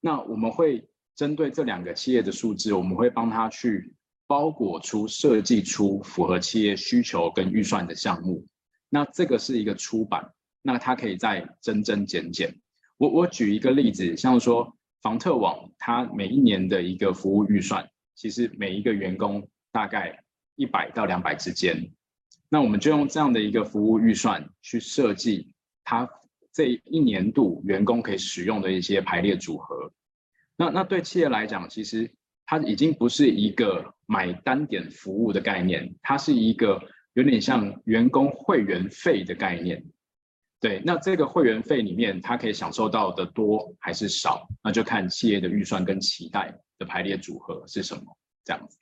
[0.00, 0.87] 那我们会
[1.18, 3.92] 针对这两个企业的数字，我们会帮他去
[4.28, 8.46] 包裹出、设计出符合企业需求跟预算的项目。
[8.88, 10.32] 那这个是一个出版。
[10.60, 12.54] 那它可以再增增减减。
[12.98, 20.22] 我我举一个例子，像说房特网，它每一年的一个服务预算，其实每一个员工大概
[20.56, 21.90] 一百到两百之间。
[22.48, 25.52] 那我们就用这样的一个服务预算去设计
[25.84, 26.08] 它
[26.52, 29.90] 这一年度员工可以使用的一些排列组合。
[30.58, 32.12] 那那对企业来讲，其实
[32.44, 36.82] 它已经不是一个买单点服务的概念，它是一个
[37.14, 39.84] 有点像员工会员费的概念。
[40.60, 44.48] 对，那这个会员费里面，它可以享受到的多还是少？
[44.60, 48.02] 那就看企业的预算跟期待的排列组合是什么，
[48.44, 48.76] 这样子。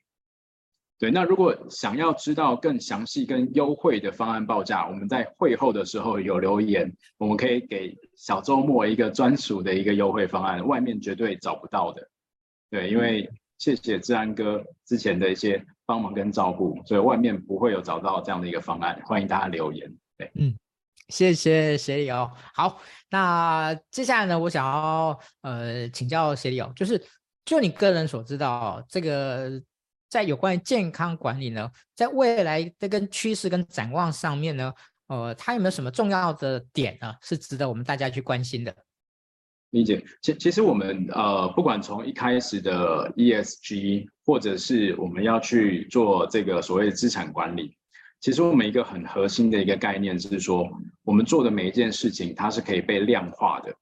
[0.98, 12.08] 对，那如果想要知道更详细跟优惠的方案报价，我们在会后的时候有留言，我们可以给小周末一个专属的一个优惠方案，外面绝对找不到的。
[12.70, 19.92] 对，因为谢谢志安哥之前的一些帮忙跟照顾，所以外面不会有找到这样的一个方案，欢迎大家留言。
[20.16, 20.56] 对，嗯。
[21.08, 22.28] 谢谢协理哦。
[22.52, 22.80] 好，
[23.10, 27.00] 那接下来呢，我想要呃请教协理哦，就是
[27.44, 29.62] 就你个人所知道，这个
[30.08, 34.72] 在有关于健康管理呢，在未来的跟趋势跟展望上面呢，
[35.08, 38.74] 呃，它有没有什么重要的点呢，是值得我们大家去关心的？
[39.70, 47.76] 理解，其其实我们呃，不管从一开始的 ESG，或者是我们要去做这个所谓的资产管理。
[48.20, 50.66] 其实我们一个很核心的一个概念是说，
[51.02, 53.74] 我们做的每一件事情，它是可以被量化的。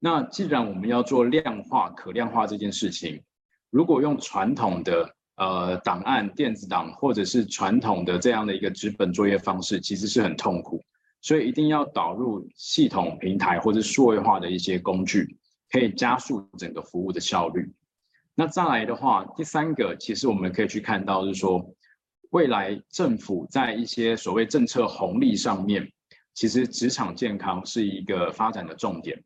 [0.00, 3.22] 那既然我们要做量化、可量化这件事情，
[3.68, 10.80] 如果用传统的呃档案、电子档，或者是传统的这样的一个纸本作业方式，其实是很痛苦。
[11.20, 15.36] 所以一定要导入系统平台或者数位化的一些工具，
[15.72, 17.72] 可以加速整个服务的效率。
[18.36, 21.74] 那再来的话，第三个，其实我们可以去看到，是说。
[22.30, 25.90] 未来政府在一些所谓政策红利上面，
[26.32, 29.20] 其实职场健康是一个发展的重点。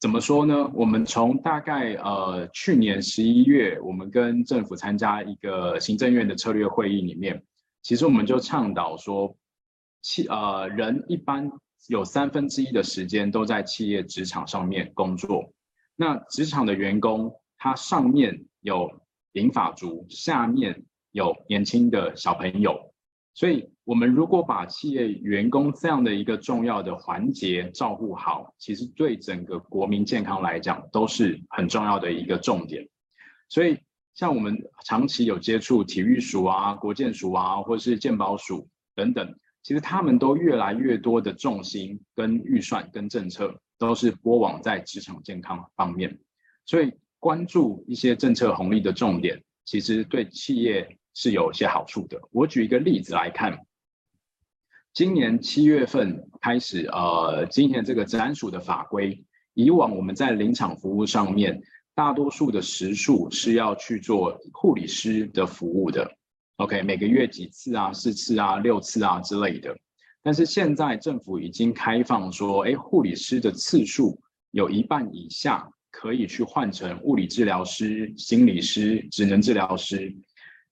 [0.00, 0.70] 怎么说呢？
[0.74, 7.42] 我们从大概呃去年十一月，我们跟政府参加一个行政院的策略会议里面，
[7.82, 9.36] 其实我们就倡导说，
[10.00, 11.50] 企呃人一般
[11.88, 15.52] 有三分之一的时间都在企业职场上面工作。
[15.96, 19.00] 那职场的员工，他上面有
[19.32, 22.92] 银发族，下面有年轻的小朋友，
[23.34, 32.86] 所以我们如果把企业员工这样的一个重要的环节照顾好，其实对整个国民健康来讲都是很重要的一个重点。
[33.48, 33.78] 所以，
[34.14, 43.58] 像我们长期有接触体育署啊、国健署啊，或是健保署等等，其实他们都越来越多的重心跟预算跟政策。
[43.78, 46.18] 都是拨往在职场健康方面，
[46.66, 52.20] 所以关注一些政策红利的重点，其实对企业是有些好处的。
[52.32, 53.56] 我举一个例子来看，
[54.98, 59.24] 今年七月份开始，呃，今年这个职安署的法规，
[59.54, 61.62] 以往我们在临场服务上面，
[61.94, 66.10] 大多数的时数是要去做护理师的服务的
[66.56, 69.72] ，OK，每个月几次啊，四次啊，六次啊之类的。
[70.20, 74.20] 但是现在政府已经开放说，哎，护理师的次数
[74.50, 80.12] 有一半以下可以去换成物理治疗师、心理师、职能治疗师。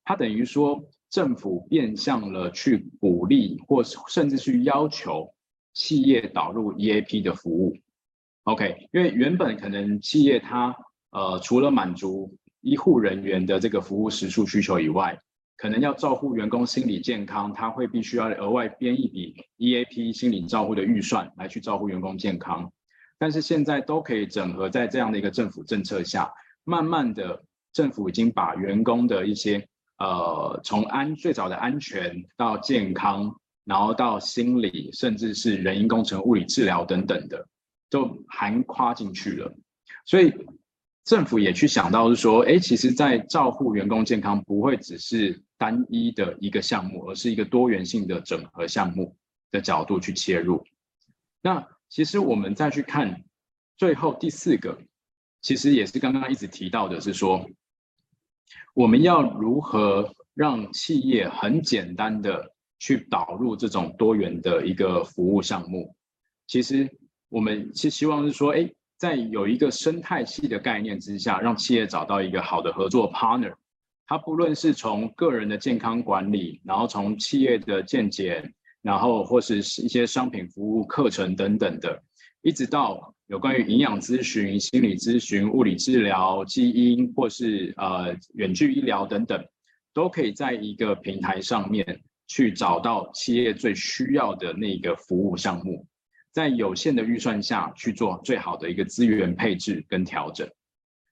[0.02, 5.32] 它等于说政府变相了去鼓励，或甚至去要求
[5.72, 7.76] 企业导入 EAP 的服务。
[8.44, 10.76] OK，因为原本可能企业它
[11.10, 15.18] 呃除了满足医护人员的这个服务时数需求以外，
[15.56, 22.70] 可能要照顾员工心理健康，他会必须要额外编一笔 EAP 心理照护的预算来去照顾员工健康。
[23.18, 26.30] 但是现在都可以整合在这样的一个政府政策下，
[26.64, 27.42] 慢慢的
[27.72, 29.66] 政府已经把员工的一些
[29.98, 37.46] 呃从安最早的安全到健康，然后到心理，甚至是人因工程、物理治疗等等的，
[37.90, 39.54] 都含跨进去了。
[40.04, 40.32] 所以。
[41.06, 49.16] 政府也去想到是说，哎，其实，在照护员工健康不会只是单一的一个项目，而是一个多元性的整合项目
[49.52, 50.64] 的角度去切入。
[51.40, 53.22] 那其实我们再去看
[53.76, 54.76] 最后第四个，
[55.42, 57.48] 其实也是刚刚一直提到的，是说
[58.74, 65.94] 我们要如何让企业很简单的去导入这种多元的一个服务项目。
[66.46, 66.90] 其实
[67.28, 68.70] 我们是希望是说，哎。
[68.98, 73.52] 在有一个生态系的概念之下，让企业找到一个好的合作 partner。
[74.06, 82.02] 它不论是从个人的健康管理，然后从企业的健检，然后或是一些商品服务课程等等的，
[82.40, 89.44] 一直到有关于营养咨询、心理咨询、物理治疗、基因或是呃远距医疗等等，
[89.92, 95.86] 都可以在一个平台上面去找到企业最需要的那个服务项目。
[96.32, 100.46] 在有限的预算下去做最好的一个资源配置跟调整，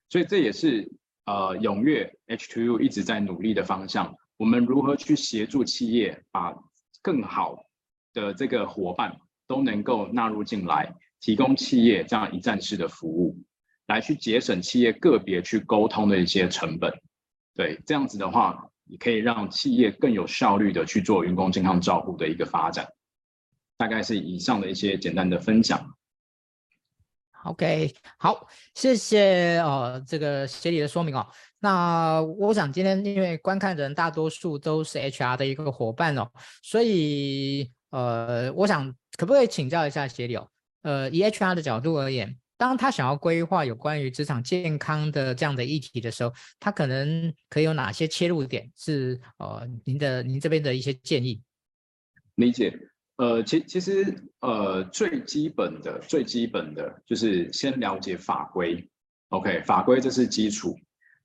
[0.07, 0.87] 所以这也是
[1.25, 4.15] 呃永跃 H2U 一直在努力的方向。
[4.37, 6.53] 我们如何去协助企业把
[7.01, 7.65] 更好
[8.13, 10.93] 的这个伙伴都能够纳入进来，
[11.25, 13.35] 提供企业这样一站式的服务，
[13.87, 16.93] 来去节省企业个别去沟通的一些成本。
[17.55, 22.87] 对，这样子的话，也可以让企业更有效率的去做员工健康照护的一个发展。
[23.75, 25.95] 大概是以上的一些简单的分享。
[27.45, 31.25] OK，好，谢谢哦，这个协理的说明哦。
[31.57, 36.29] 那我想今天因为观看的人大多数都是 HR 的一个伙伴哦，
[36.61, 40.47] 所以呃，我想可不可以请教一下协理哦？
[40.85, 48.71] 呃，以 HR 的角度而言，当他想要规划有关于职场健康的这样的议题的时候，他可能可以有哪些切入点？
[48.77, 51.41] 是呃，您的您这边的一些建议？
[52.35, 52.71] 理解。
[53.17, 58.87] 呃，其其实呃，最基本的最基本的就是先了解法规
[59.29, 60.77] ，OK，法规这是基础。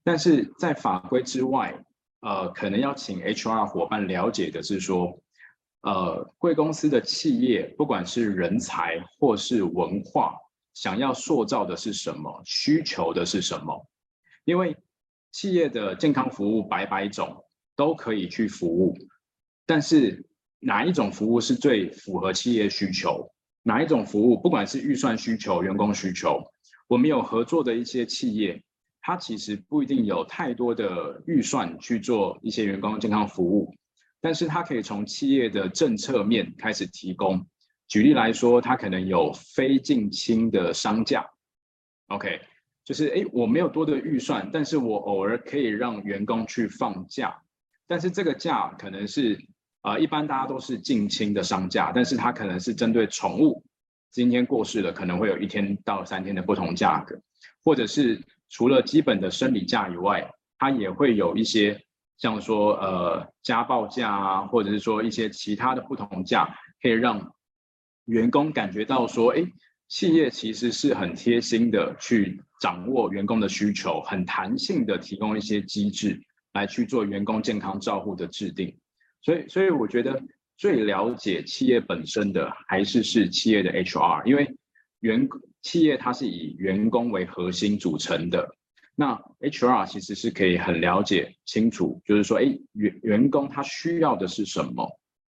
[0.02, 1.74] 但是在法规之外，
[2.20, 5.20] 呃，可能要请 HR 伙伴了解的是说，
[5.82, 10.34] 呃，贵公司的企业，不管是人才或是文化，
[10.74, 13.86] 想要塑造的是什么，需求的是什么？
[14.44, 14.76] 因为
[15.32, 17.44] 企业的健康服务百百种
[17.76, 18.96] 都可以去服务，
[19.66, 20.24] 但是。
[20.62, 23.26] 哪一种服务是最符合企业需求？
[23.62, 26.38] 哪一种服务，不管是预算需求、员工需求，
[26.86, 28.62] 我们有合作的一些企业，
[29.00, 33.74] 它其实不一定有太多的预算去做一些员工健康服务，
[34.20, 37.46] 但是它可以从企业的政策面开始提供。
[37.88, 41.28] 举例来说，它可能有非近亲的商假
[42.08, 42.40] ，OK，
[42.84, 47.36] 就是诶，我没有多的预算，但是我偶尔可以让员工去放假，
[47.86, 49.38] 但是这个假可能是。
[49.82, 53.64] 啊、呃，一般大家都是近亲的商假，但是它可能是针对宠物，
[54.10, 57.18] 今天过世了，可能会有一天到三天的不同价格，
[57.64, 61.82] 或者是除了基本的生理假以外，它也会有一些
[62.20, 67.34] 像说呃家暴假啊，或者是说一些其他的不同假，可以让
[68.04, 69.42] 员工感觉到说，哎，
[69.88, 76.20] 企业其实是很贴心的去掌握员工的需求，很弹性的提供一些机制
[76.52, 78.76] 来去做员工健康照护的制定。
[79.22, 80.22] 所以，所以我觉得
[80.58, 84.46] 最了解企业本身的还是是企业的 HR，因为
[85.00, 85.26] 员
[85.62, 88.46] 企业它是以员工为核心组成的。
[89.00, 92.42] 那 HR 其实是可以很了解清楚，就是说，哎，
[92.74, 94.86] 员员工他需要的是什么？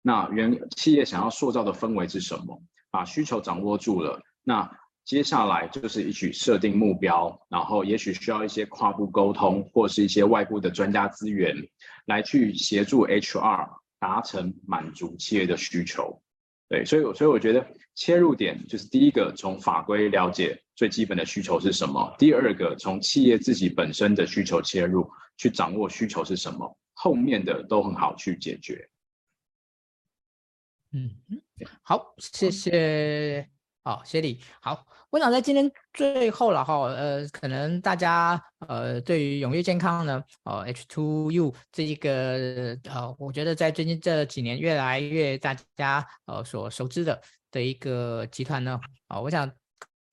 [0.03, 2.63] 那员企业想要塑造的氛围是什么？
[2.91, 4.71] 把需求掌握住了，那
[5.07, 11.57] 接下来就是一起设定目标，然后也许需要一些跨部沟通，或是一些外部的专家资源，
[12.05, 13.67] 来去协助 HR
[13.99, 16.21] 达成满足企业的需求。
[16.69, 28.89] 对，所以所以我觉得切入点就是第一个，从法规了解最基本的需求是什么；第二个，从企业自己本身的需求切入，去掌握需求是什么，后面的都很好去解决。
[30.93, 31.11] 嗯，
[31.83, 33.54] 好，谢谢。
[33.85, 34.41] 好，谢礼。
[34.61, 47.21] 好，我想在今天最后了哈，呃，可能大家呃对于永跃健康呢，呃 h two u 这一个呃，我觉得在最近这几年越来越大家呃所熟知的
[47.51, 49.64] 的一个集团呢，啊、我想。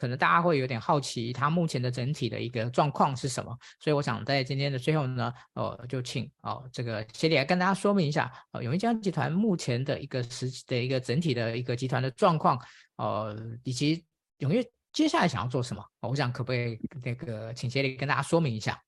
[0.02, 3.56] 可能大家会有点好奇，它目前的整体的一个状况是什么？
[3.80, 12.60] 所以我想在今天的最后呢，呃，就请哦这个协理来跟大家说明一下，呃，永跃健康集团目前的一个实的一个整体的一个集团的状况，
[12.95, 14.04] 呃，以及
[14.39, 15.86] 永跃接下来想要做什么？
[15.99, 18.82] 我想可不可以那个请协理跟大家说明一下？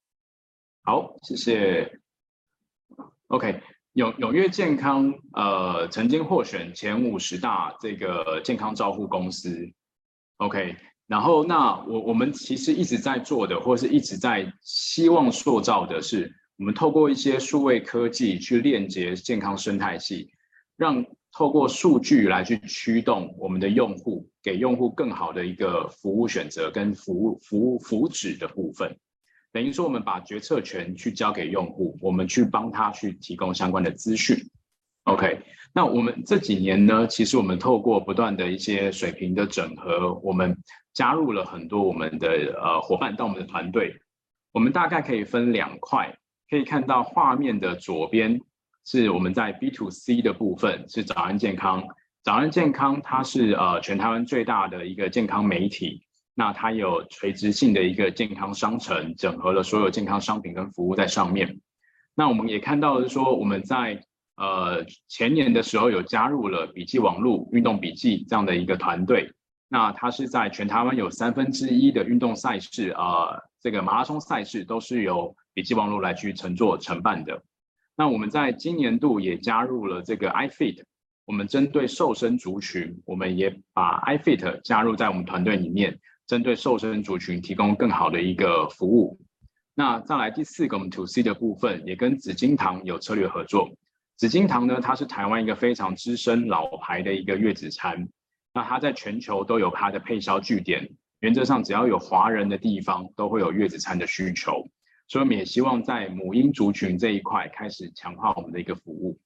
[0.82, 2.00] 好，谢谢。
[3.28, 3.62] OK，
[3.92, 9.72] 永永跃健康呃曾经获选前五十大这个健康照护公司
[10.38, 10.76] ，OK。
[11.08, 20.32] 然后，那我我们其实一直在做的，或是一直在希望塑造的是，我们透过一些数位科技去链接健康生态系，
[20.78, 28.96] 让透过数据来去驱动我们的用户，给用户更好的一个服务选择跟服务服务福祉的部分。
[29.52, 34.38] 等于说，我们把决策权去交给用户，我们去帮他去提供相关的资讯。
[35.04, 35.42] OK，
[35.74, 40.58] 那我们这几年呢，其实我们透过不断的一些水平的整合，我们。
[40.94, 43.96] 加入了很多我们的呃伙伴到我们的团队，
[44.52, 46.16] 我们大概可以分两块，
[46.48, 48.40] 可以看到画面的左边
[48.86, 51.84] 是我们在 B to C 的部分，是早安健康。
[52.24, 56.04] 早安健康它是呃全台湾最大的一个健康媒体，
[56.36, 61.60] 那它有垂直性的一个健康商城，整合了所有健康商品跟服务在上面。
[62.14, 69.32] 那我们也看到的是说我们在呃前年的时候有加入了笔记网络运动笔记这样的一个团队。
[69.70, 77.42] 那它是在全台湾有三分之一的运动赛事，呃，这个马拉松赛事都是由笔记网络来去承做承办的。
[77.96, 80.84] 那我们在今年度也加入了这个 iFit，
[81.26, 89.20] 我们针对瘦身族群，我们也把 iFit 加入在我们团队里面，针对瘦身族群提供更好的一个服务。
[89.74, 93.72] 那再来第四个，我们 To C 的部分也跟紫金堂有策略合作。
[94.18, 98.08] 紫金堂呢，它是台湾一个非常资深老牌的一个月子餐。
[98.54, 100.88] 那它在全球都有它的配销据点，
[101.22, 104.68] 原则上只要有华人的地方都会有月子餐的需求，
[105.08, 109.20] 所以我们也希望在母婴族群这一块开始强化我们的一个服务。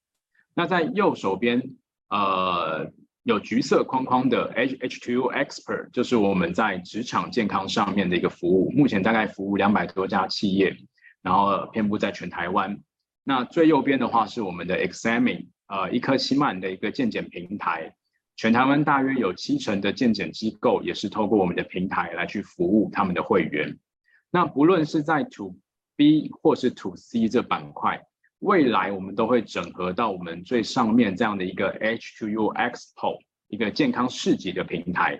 [0.56, 1.62] 那在右手边，
[2.10, 2.90] 呃，
[3.24, 10.74] 有橘色框框的 H H2U Expert，就是我们在职场健康上面的一个服务，目前大概服务两百多家企业，
[11.22, 12.80] 然后遍布在全台湾。
[13.30, 17.94] 那最右边的话是我们的 Examine，呃，一颗心慢的一个健检平台。
[18.38, 23.78] 全台湾大约有七成的健检机构也是透过我们的平台来去服务他们的会员。
[24.32, 25.58] 那不论是在 To
[25.98, 28.02] B 或是 To C 这板块，
[28.40, 33.20] 未来我们都会整合到我们最上面这样的一个 H2U Expo
[33.50, 35.20] 一个健康市集的平台。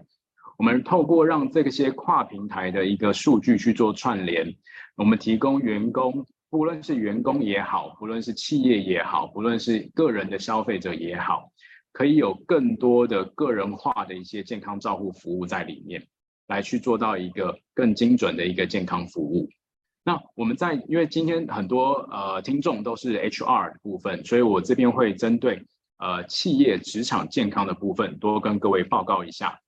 [0.58, 4.56] 我们透过让这些跨平台的一个数据去做串联，
[4.96, 11.52] 我们提供员工，不论是员工也好，不论是企业也好，不论是个人的消费者也好。
[11.94, 16.08] 可以有更多的个人化的一些健康照护服务在里面，
[16.46, 19.50] 来去做到一个更精准的一个健康服务。
[20.04, 25.66] 那我们在因为今天很多呃听众都是 HR 的部分，所以我这边会针对
[25.98, 29.60] 呃企业职场健康的部分多跟各位报告一下。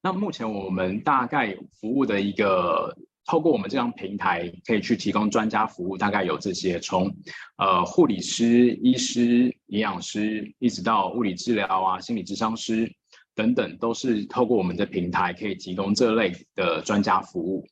[0.00, 2.96] 那目前我们大概服务的一个。
[3.30, 7.14] 透过我们这张平台，可以去提供专家服务，大概有这些，从
[7.58, 12.92] 呃护理师、医师、营养师，一直到物理治疗啊、心理智商师
[13.36, 17.64] 等等，都是透过我们的平台可以提供这类的专家服务。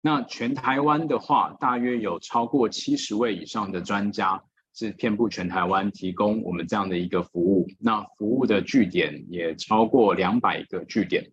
[0.00, 4.40] 那全台湾的话，大约有超过七十位以上的专家
[4.76, 7.66] 是遍布全台湾，提供我们这样的一个服务。
[7.80, 11.32] 那服务的据点也超过两百个据点，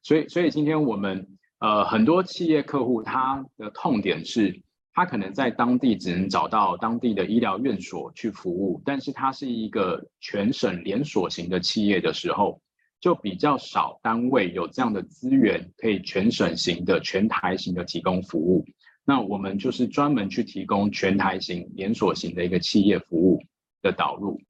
[0.00, 4.60] 所以，所以今天我们呃很多企业客户他的痛点是，
[4.92, 12.60] 他可能在当地只能找到当地的医疗院所去服务，但是他是一个全省连锁型的企业的时候，
[13.00, 18.64] 就比较少单位有这样的资源可以全省型的、全台型的提供服务。
[19.04, 23.42] 那我们就是专门去提供全台型连锁型的一个企业服务
[23.82, 24.40] 的导入。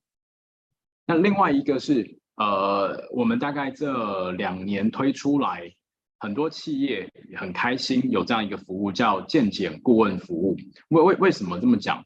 [1.07, 5.73] 那另外一个是，呃，我们大概这两年推出来，
[6.21, 10.55] 很多企业很开心有这样一个服务，叫健检顾问服务。
[10.89, 12.05] 为为为什么这么讲？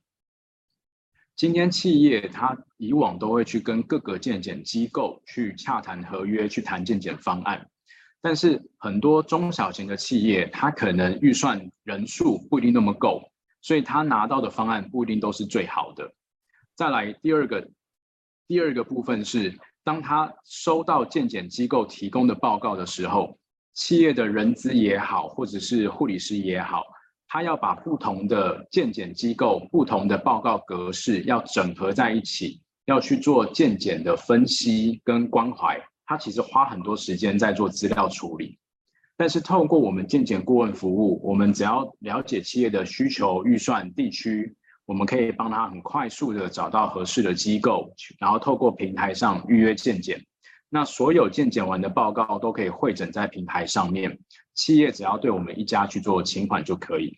[1.34, 7.68] 今天企业它以往都会去跟各个健检机构去洽谈合约，去谈健检方案。
[8.22, 13.20] 但是很多中小型的企业，它可能预算人数不一定那么够，
[13.62, 16.14] 所以他拿到的方案不一定都是最好的。
[16.76, 17.68] 再来第二个，
[18.46, 23.36] 第二个部分是，当他收到健检机构提供的报告的时候，
[23.74, 26.84] 企业的人资也好，或者是护理师也好，
[27.26, 35.80] 他要把不同的健检机构、不同的报告格式要整合在一起，要去做健检的分析跟关怀。
[36.06, 38.58] 他其实花很多时间在做资料处理，
[39.16, 44.54] 但是透过我们健检顾问服务，我们只要了解企业的需求、预算、地区，
[44.84, 50.22] 我们可以帮他很快速的找到合适的机构，然后透过平台上预约健检。
[50.74, 54.18] 那所有健检完的报告都可以汇整在平台上面，
[54.54, 57.16] 企业只要对我们一家去做请款就可以。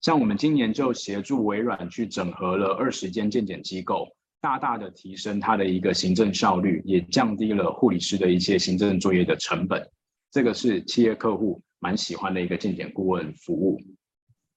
[0.00, 4.08] 像我们今年就协助微软去整合了二十间健检机构。
[4.40, 9.86] 大大的提升它的一个行政效率，也降低了护理师的一些行政作业的成本。
[10.30, 13.78] 这个是企业客户蛮喜欢的一个健检顾问服务。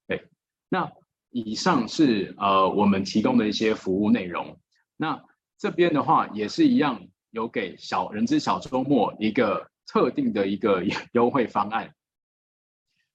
[0.08, 0.24] 对，
[0.70, 0.90] 那
[1.32, 4.58] 以上是呃我们提供的一些服务内容。
[4.96, 5.22] 那
[5.58, 11.94] 这边的话也是一样，有给小人资小周末一个特定的一个 优惠方案。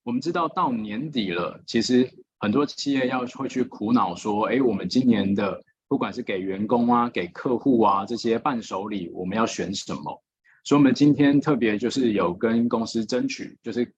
[0.02, 5.62] 我们知道到年底了，其实很多企业要会去苦恼说，哎，我们今年的。
[5.88, 10.22] 不管是给员工啊，给客户啊，这些伴手礼，我们要选什么？
[10.64, 13.92] 所以，我们今天特别就是有跟公司争取，就是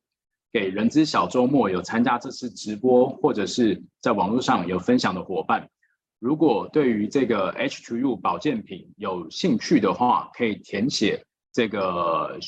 [0.53, 5.71] 给人资小周末有参加这次直播或者是在网络上有分享的伙伴，
[6.19, 12.39] 如果对于这个 H2U 保健品有兴趣的话，可以填写这个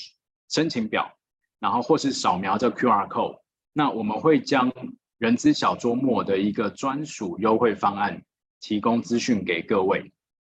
[0.49, 1.11] 申请表，
[1.59, 3.39] 然后或是扫描这 QR code，
[3.73, 4.73] 那我们会将
[5.19, 8.23] 人资小周末的一个专属优惠方案。
[8.59, 10.11] 提供资讯给各位，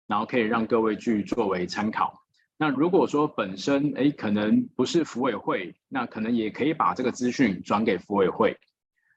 [0.08, 2.20] 然后可以让各位去作为参考。
[2.58, 8.58] 那如果说本身诶可能不是福委会，那可能也可以把这个资讯转给福委会。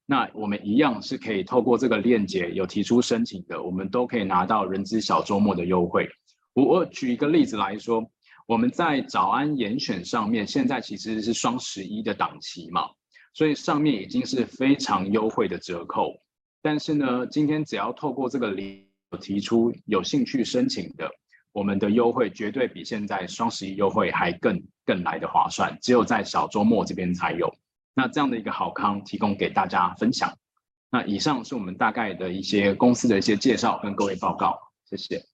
[0.08, 6.08] 那我们一样是可以透过这个链接有提出申请的，我们都可以拿到人资小周末的优惠。
[6.54, 8.06] 我我举一个例子来说，
[8.48, 12.84] 我们在早安严选上面，现在其实是双十一的档期嘛，
[13.34, 16.14] 所以上面已经是非常优惠的折扣。
[16.62, 18.88] 但是呢，今天只要透过这个理
[19.20, 21.10] 提出有兴趣申请的，
[21.52, 27.52] 我们的优惠绝对比现在双十一优惠还更更来的划算，只有在小周末这边才有。
[27.96, 30.32] 那这样的一个好康提供给大家分享。
[30.92, 35.26] 那以上是我们大概的一些公司的一些介绍跟各位报告，谢谢。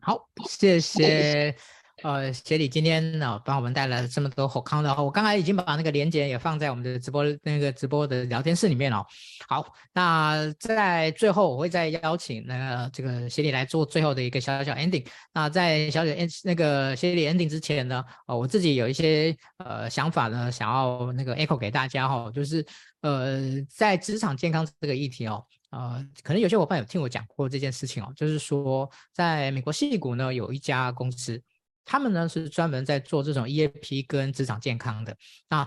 [0.00, 1.56] 好，谢谢。
[2.02, 9.02] 呃，协理今天呢，帮我们带来了这么多好康的，我刚才已经把那个链接也放在我们的直播那个直播的聊天室里面了。
[9.48, 15.06] 好，那在最后我会再邀请那个这个协理来做最后的一个小小 ending。
[15.32, 22.64] 那在小小 end 那个协理 ending 之前呢，呃，我自己有一些呃想法呢，想要那个 echo 给大家哈，就是
[23.00, 23.40] 呃
[23.70, 31.42] 在职场健康这个议题哦，呃，可能有些伙伴有听我讲过这件事情哦，就是说在美国西谷呢有一家公司。
[31.86, 35.16] 他们呢是专门在做这种 EAP 跟职场健康的。
[35.48, 35.66] 那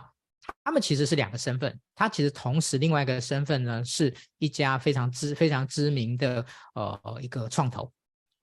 [0.64, 6.46] 他们其实是两个身份，他其实同时另外一个身份呢是一家非常知非常知名的
[6.76, 7.92] 呃一个创投。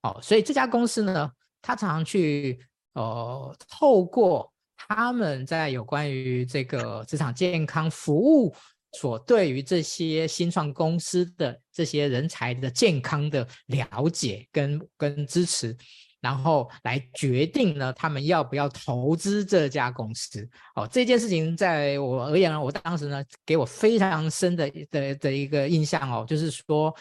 [0.03, 2.59] 哦，所以这家公司呢，他常常去
[2.95, 8.55] 呃透过他们在有关于这个职场健康服务
[8.93, 15.77] 所对于这些新创公司的这些人才的健康的了解跟跟支持。
[16.21, 20.49] 然后来决定呢，他们要不要投资这家公司？
[20.75, 26.95] 哦，这件事情在我而言呢，我当时呢，给我非常深的的的一个印象哦，就是说，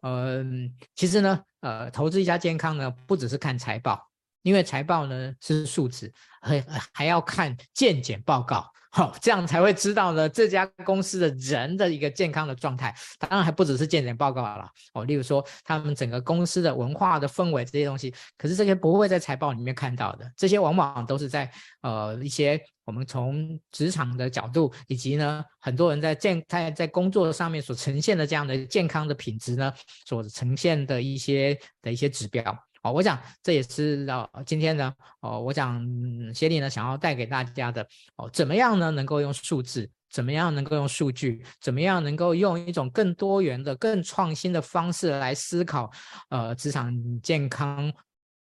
[0.00, 4.02] 嗯、其实呢，呃，投资一家健康呢，不只是看财报，
[4.42, 8.68] 因为财报呢是数字，还还要看健检报告。
[8.94, 12.94] 好、这样才会知道呢这家公司的人的一个健康的状态。
[13.18, 29.72] 当然还不只是健检报告了哦，例如说他们整个公司的文化的氛围这些东西，可是这些不会在财报里面看到的，这些往往都是在呃一些我们从职场的角度，以及呢很多人在健在在工作上面所呈现的这样的健康的品质呢，
[30.04, 32.42] 所呈现的一些的一些指标。
[32.82, 35.84] 哦，我想这也是呃今天呢，哦，我想
[36.34, 45.90] 协理呢想要带给大家的哦，怎么样呢能够用数字，怎么样能够用数据，怎么样能够用一种更多元的、更创新的方式来思考，
[46.28, 47.92] 呃，职场健康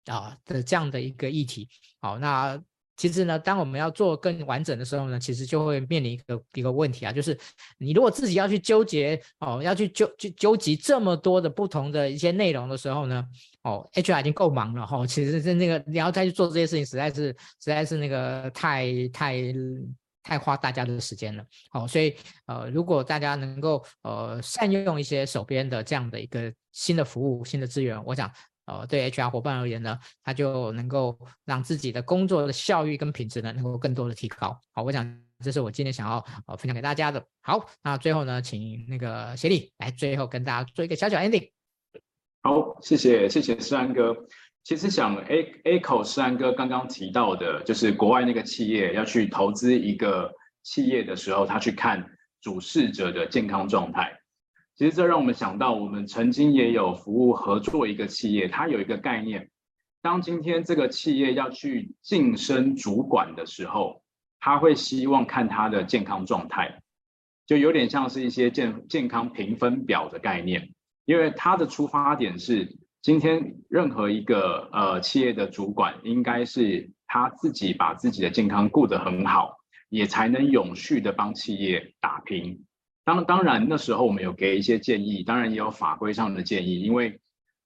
[0.06, 1.70] 啊的这样的一个议题。
[2.02, 2.62] 好，那。
[2.96, 7.38] 其实呢，当我们要做更完整的时候呢，其实就会面临一个一个问题啊，就是
[7.80, 13.26] 你如果自己要去纠结哦，要去纠去纠集这么多的不同的一些内容的时候呢，
[13.64, 17.36] 哦，HR 已经够忙了哈、哦，其实是那个你要再去做这些事情，实在是实
[17.66, 19.44] 在是那个太太
[20.22, 21.44] 太花大家的时间了。
[21.74, 22.16] 哦，所以
[22.46, 28.32] 呃，如果大家能够呃善用一些手边的这样的一个新的服务、新的资源，我想。
[28.66, 34.60] 呃，对 HR 伙伴而言呢，他就能够让自己的工作的效率跟品质呢，能够更多的提高。
[34.72, 37.24] 好，我想这是我今天想要呃分享给大家的。
[37.42, 41.50] 好，那最后呢，请那个协力来最后跟大家做一个小小 ending。
[42.42, 44.16] 好，谢谢谢谢诗安哥。
[44.64, 50.34] 其实想 A echo 诗安哥刚刚提到的，就是国外那个企业要去投资一个
[50.64, 52.06] 企业的时候，他去看
[52.42, 54.18] 主事者的健康状态。
[54.76, 59.50] 其实这让我们想到，我们曾经也有服务合作一个企业，它有一个概念：
[60.02, 64.02] 当今天这个企业要去晋升主管的时候，
[64.40, 66.82] 他会希望看他的健康状态，
[67.46, 70.74] 就有点像是一些健健康评分表的概念。
[71.06, 79.58] 因为他的出发点是，今天任何一个呃企业的主管，应该是他自己把自己的健康顾得很好，
[79.90, 82.66] 也才能永续的帮企业打拼。
[83.06, 87.20] 当当然，那时候我们有给一些建议，当然也有法规上的建议，因为，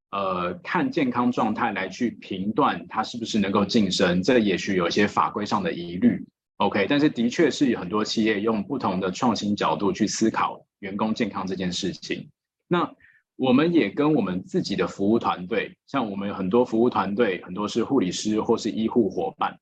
[0.10, 6.26] 呃，看健康状态来去评断他是不是能够晋升，这也许有一些法规上的疑虑
[6.58, 12.28] ，OK，但是的确是有很多企业用不同的创新角度去思考员工健康这件事情。
[12.68, 12.92] 那
[13.36, 19.60] 我们也跟我们自己的服务团队，像我们有很多服务团队，很多是护理师或是医护伙伴，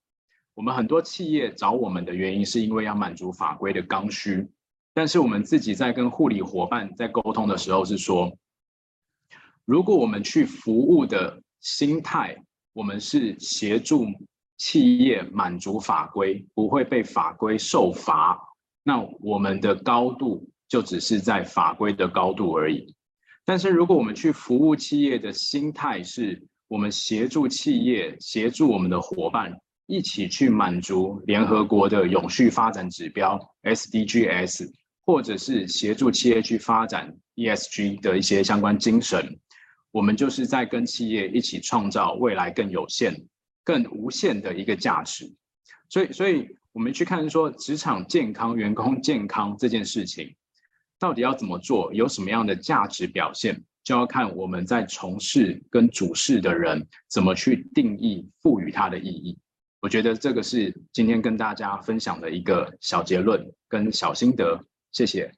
[0.54, 4.48] 我们很多企业找我们的原因是因为要满足法规的刚需。
[4.96, 8.34] 但是我们自己在跟护理伙伴在沟通的时候是说，
[9.66, 12.34] 如果我们去服务的心态，
[12.72, 14.06] 我们是协助
[14.56, 18.40] 企业满足法规，不会被法规受罚，
[18.82, 22.94] 那我们的高度就只是在法规的高度而已。
[23.44, 34.72] 但是如果我们去服务企业的心态是，我们协助企业，协助我们的伙伴一起去满足联合国的永续发展指标 SDGs。
[35.06, 39.38] 或者是协助企业去发展 ESG 的一些相关精神，
[39.92, 43.14] 我们就是在跟企业一起创造未来更有限、
[43.62, 45.32] 更无限的一个价值。
[45.88, 50.34] 所以，所以我们去看说职场健康、员工健康这件事情，
[50.98, 59.38] 到底要怎么做，有什么样的价值表现，就要看我们在从事跟主事的人怎么去定义、赋予它的意义。
[59.80, 64.60] 我觉得这个是今天跟大家分享的一个小结论跟小心得。
[64.96, 65.30] 谢谢。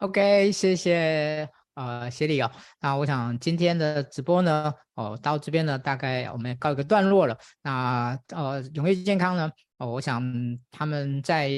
[0.00, 2.50] OK，谢谢呃协理哦。
[2.78, 7.34] 那我想今天的直播呢，哦到这边呢，大概我们告一个段落了。
[7.62, 10.22] 那呃永业健康呢，哦我想
[10.70, 11.50] 他们在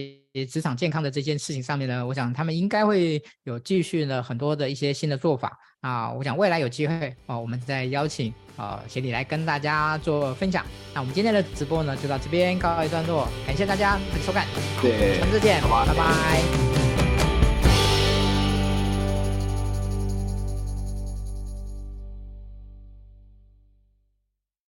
[0.48, 5.58] 职场健康的这件事情上面呢，我想他们应该会有继续呢很多的一些新的做法。
[5.84, 10.64] 啊，我想未来有机会哦，我们再邀请啊协理来跟大家做分享。
[10.94, 14.46] 那我们今天的直播呢，就到这边告一段落，感谢大家的收看，
[14.80, 16.73] 对，下次见，拜拜。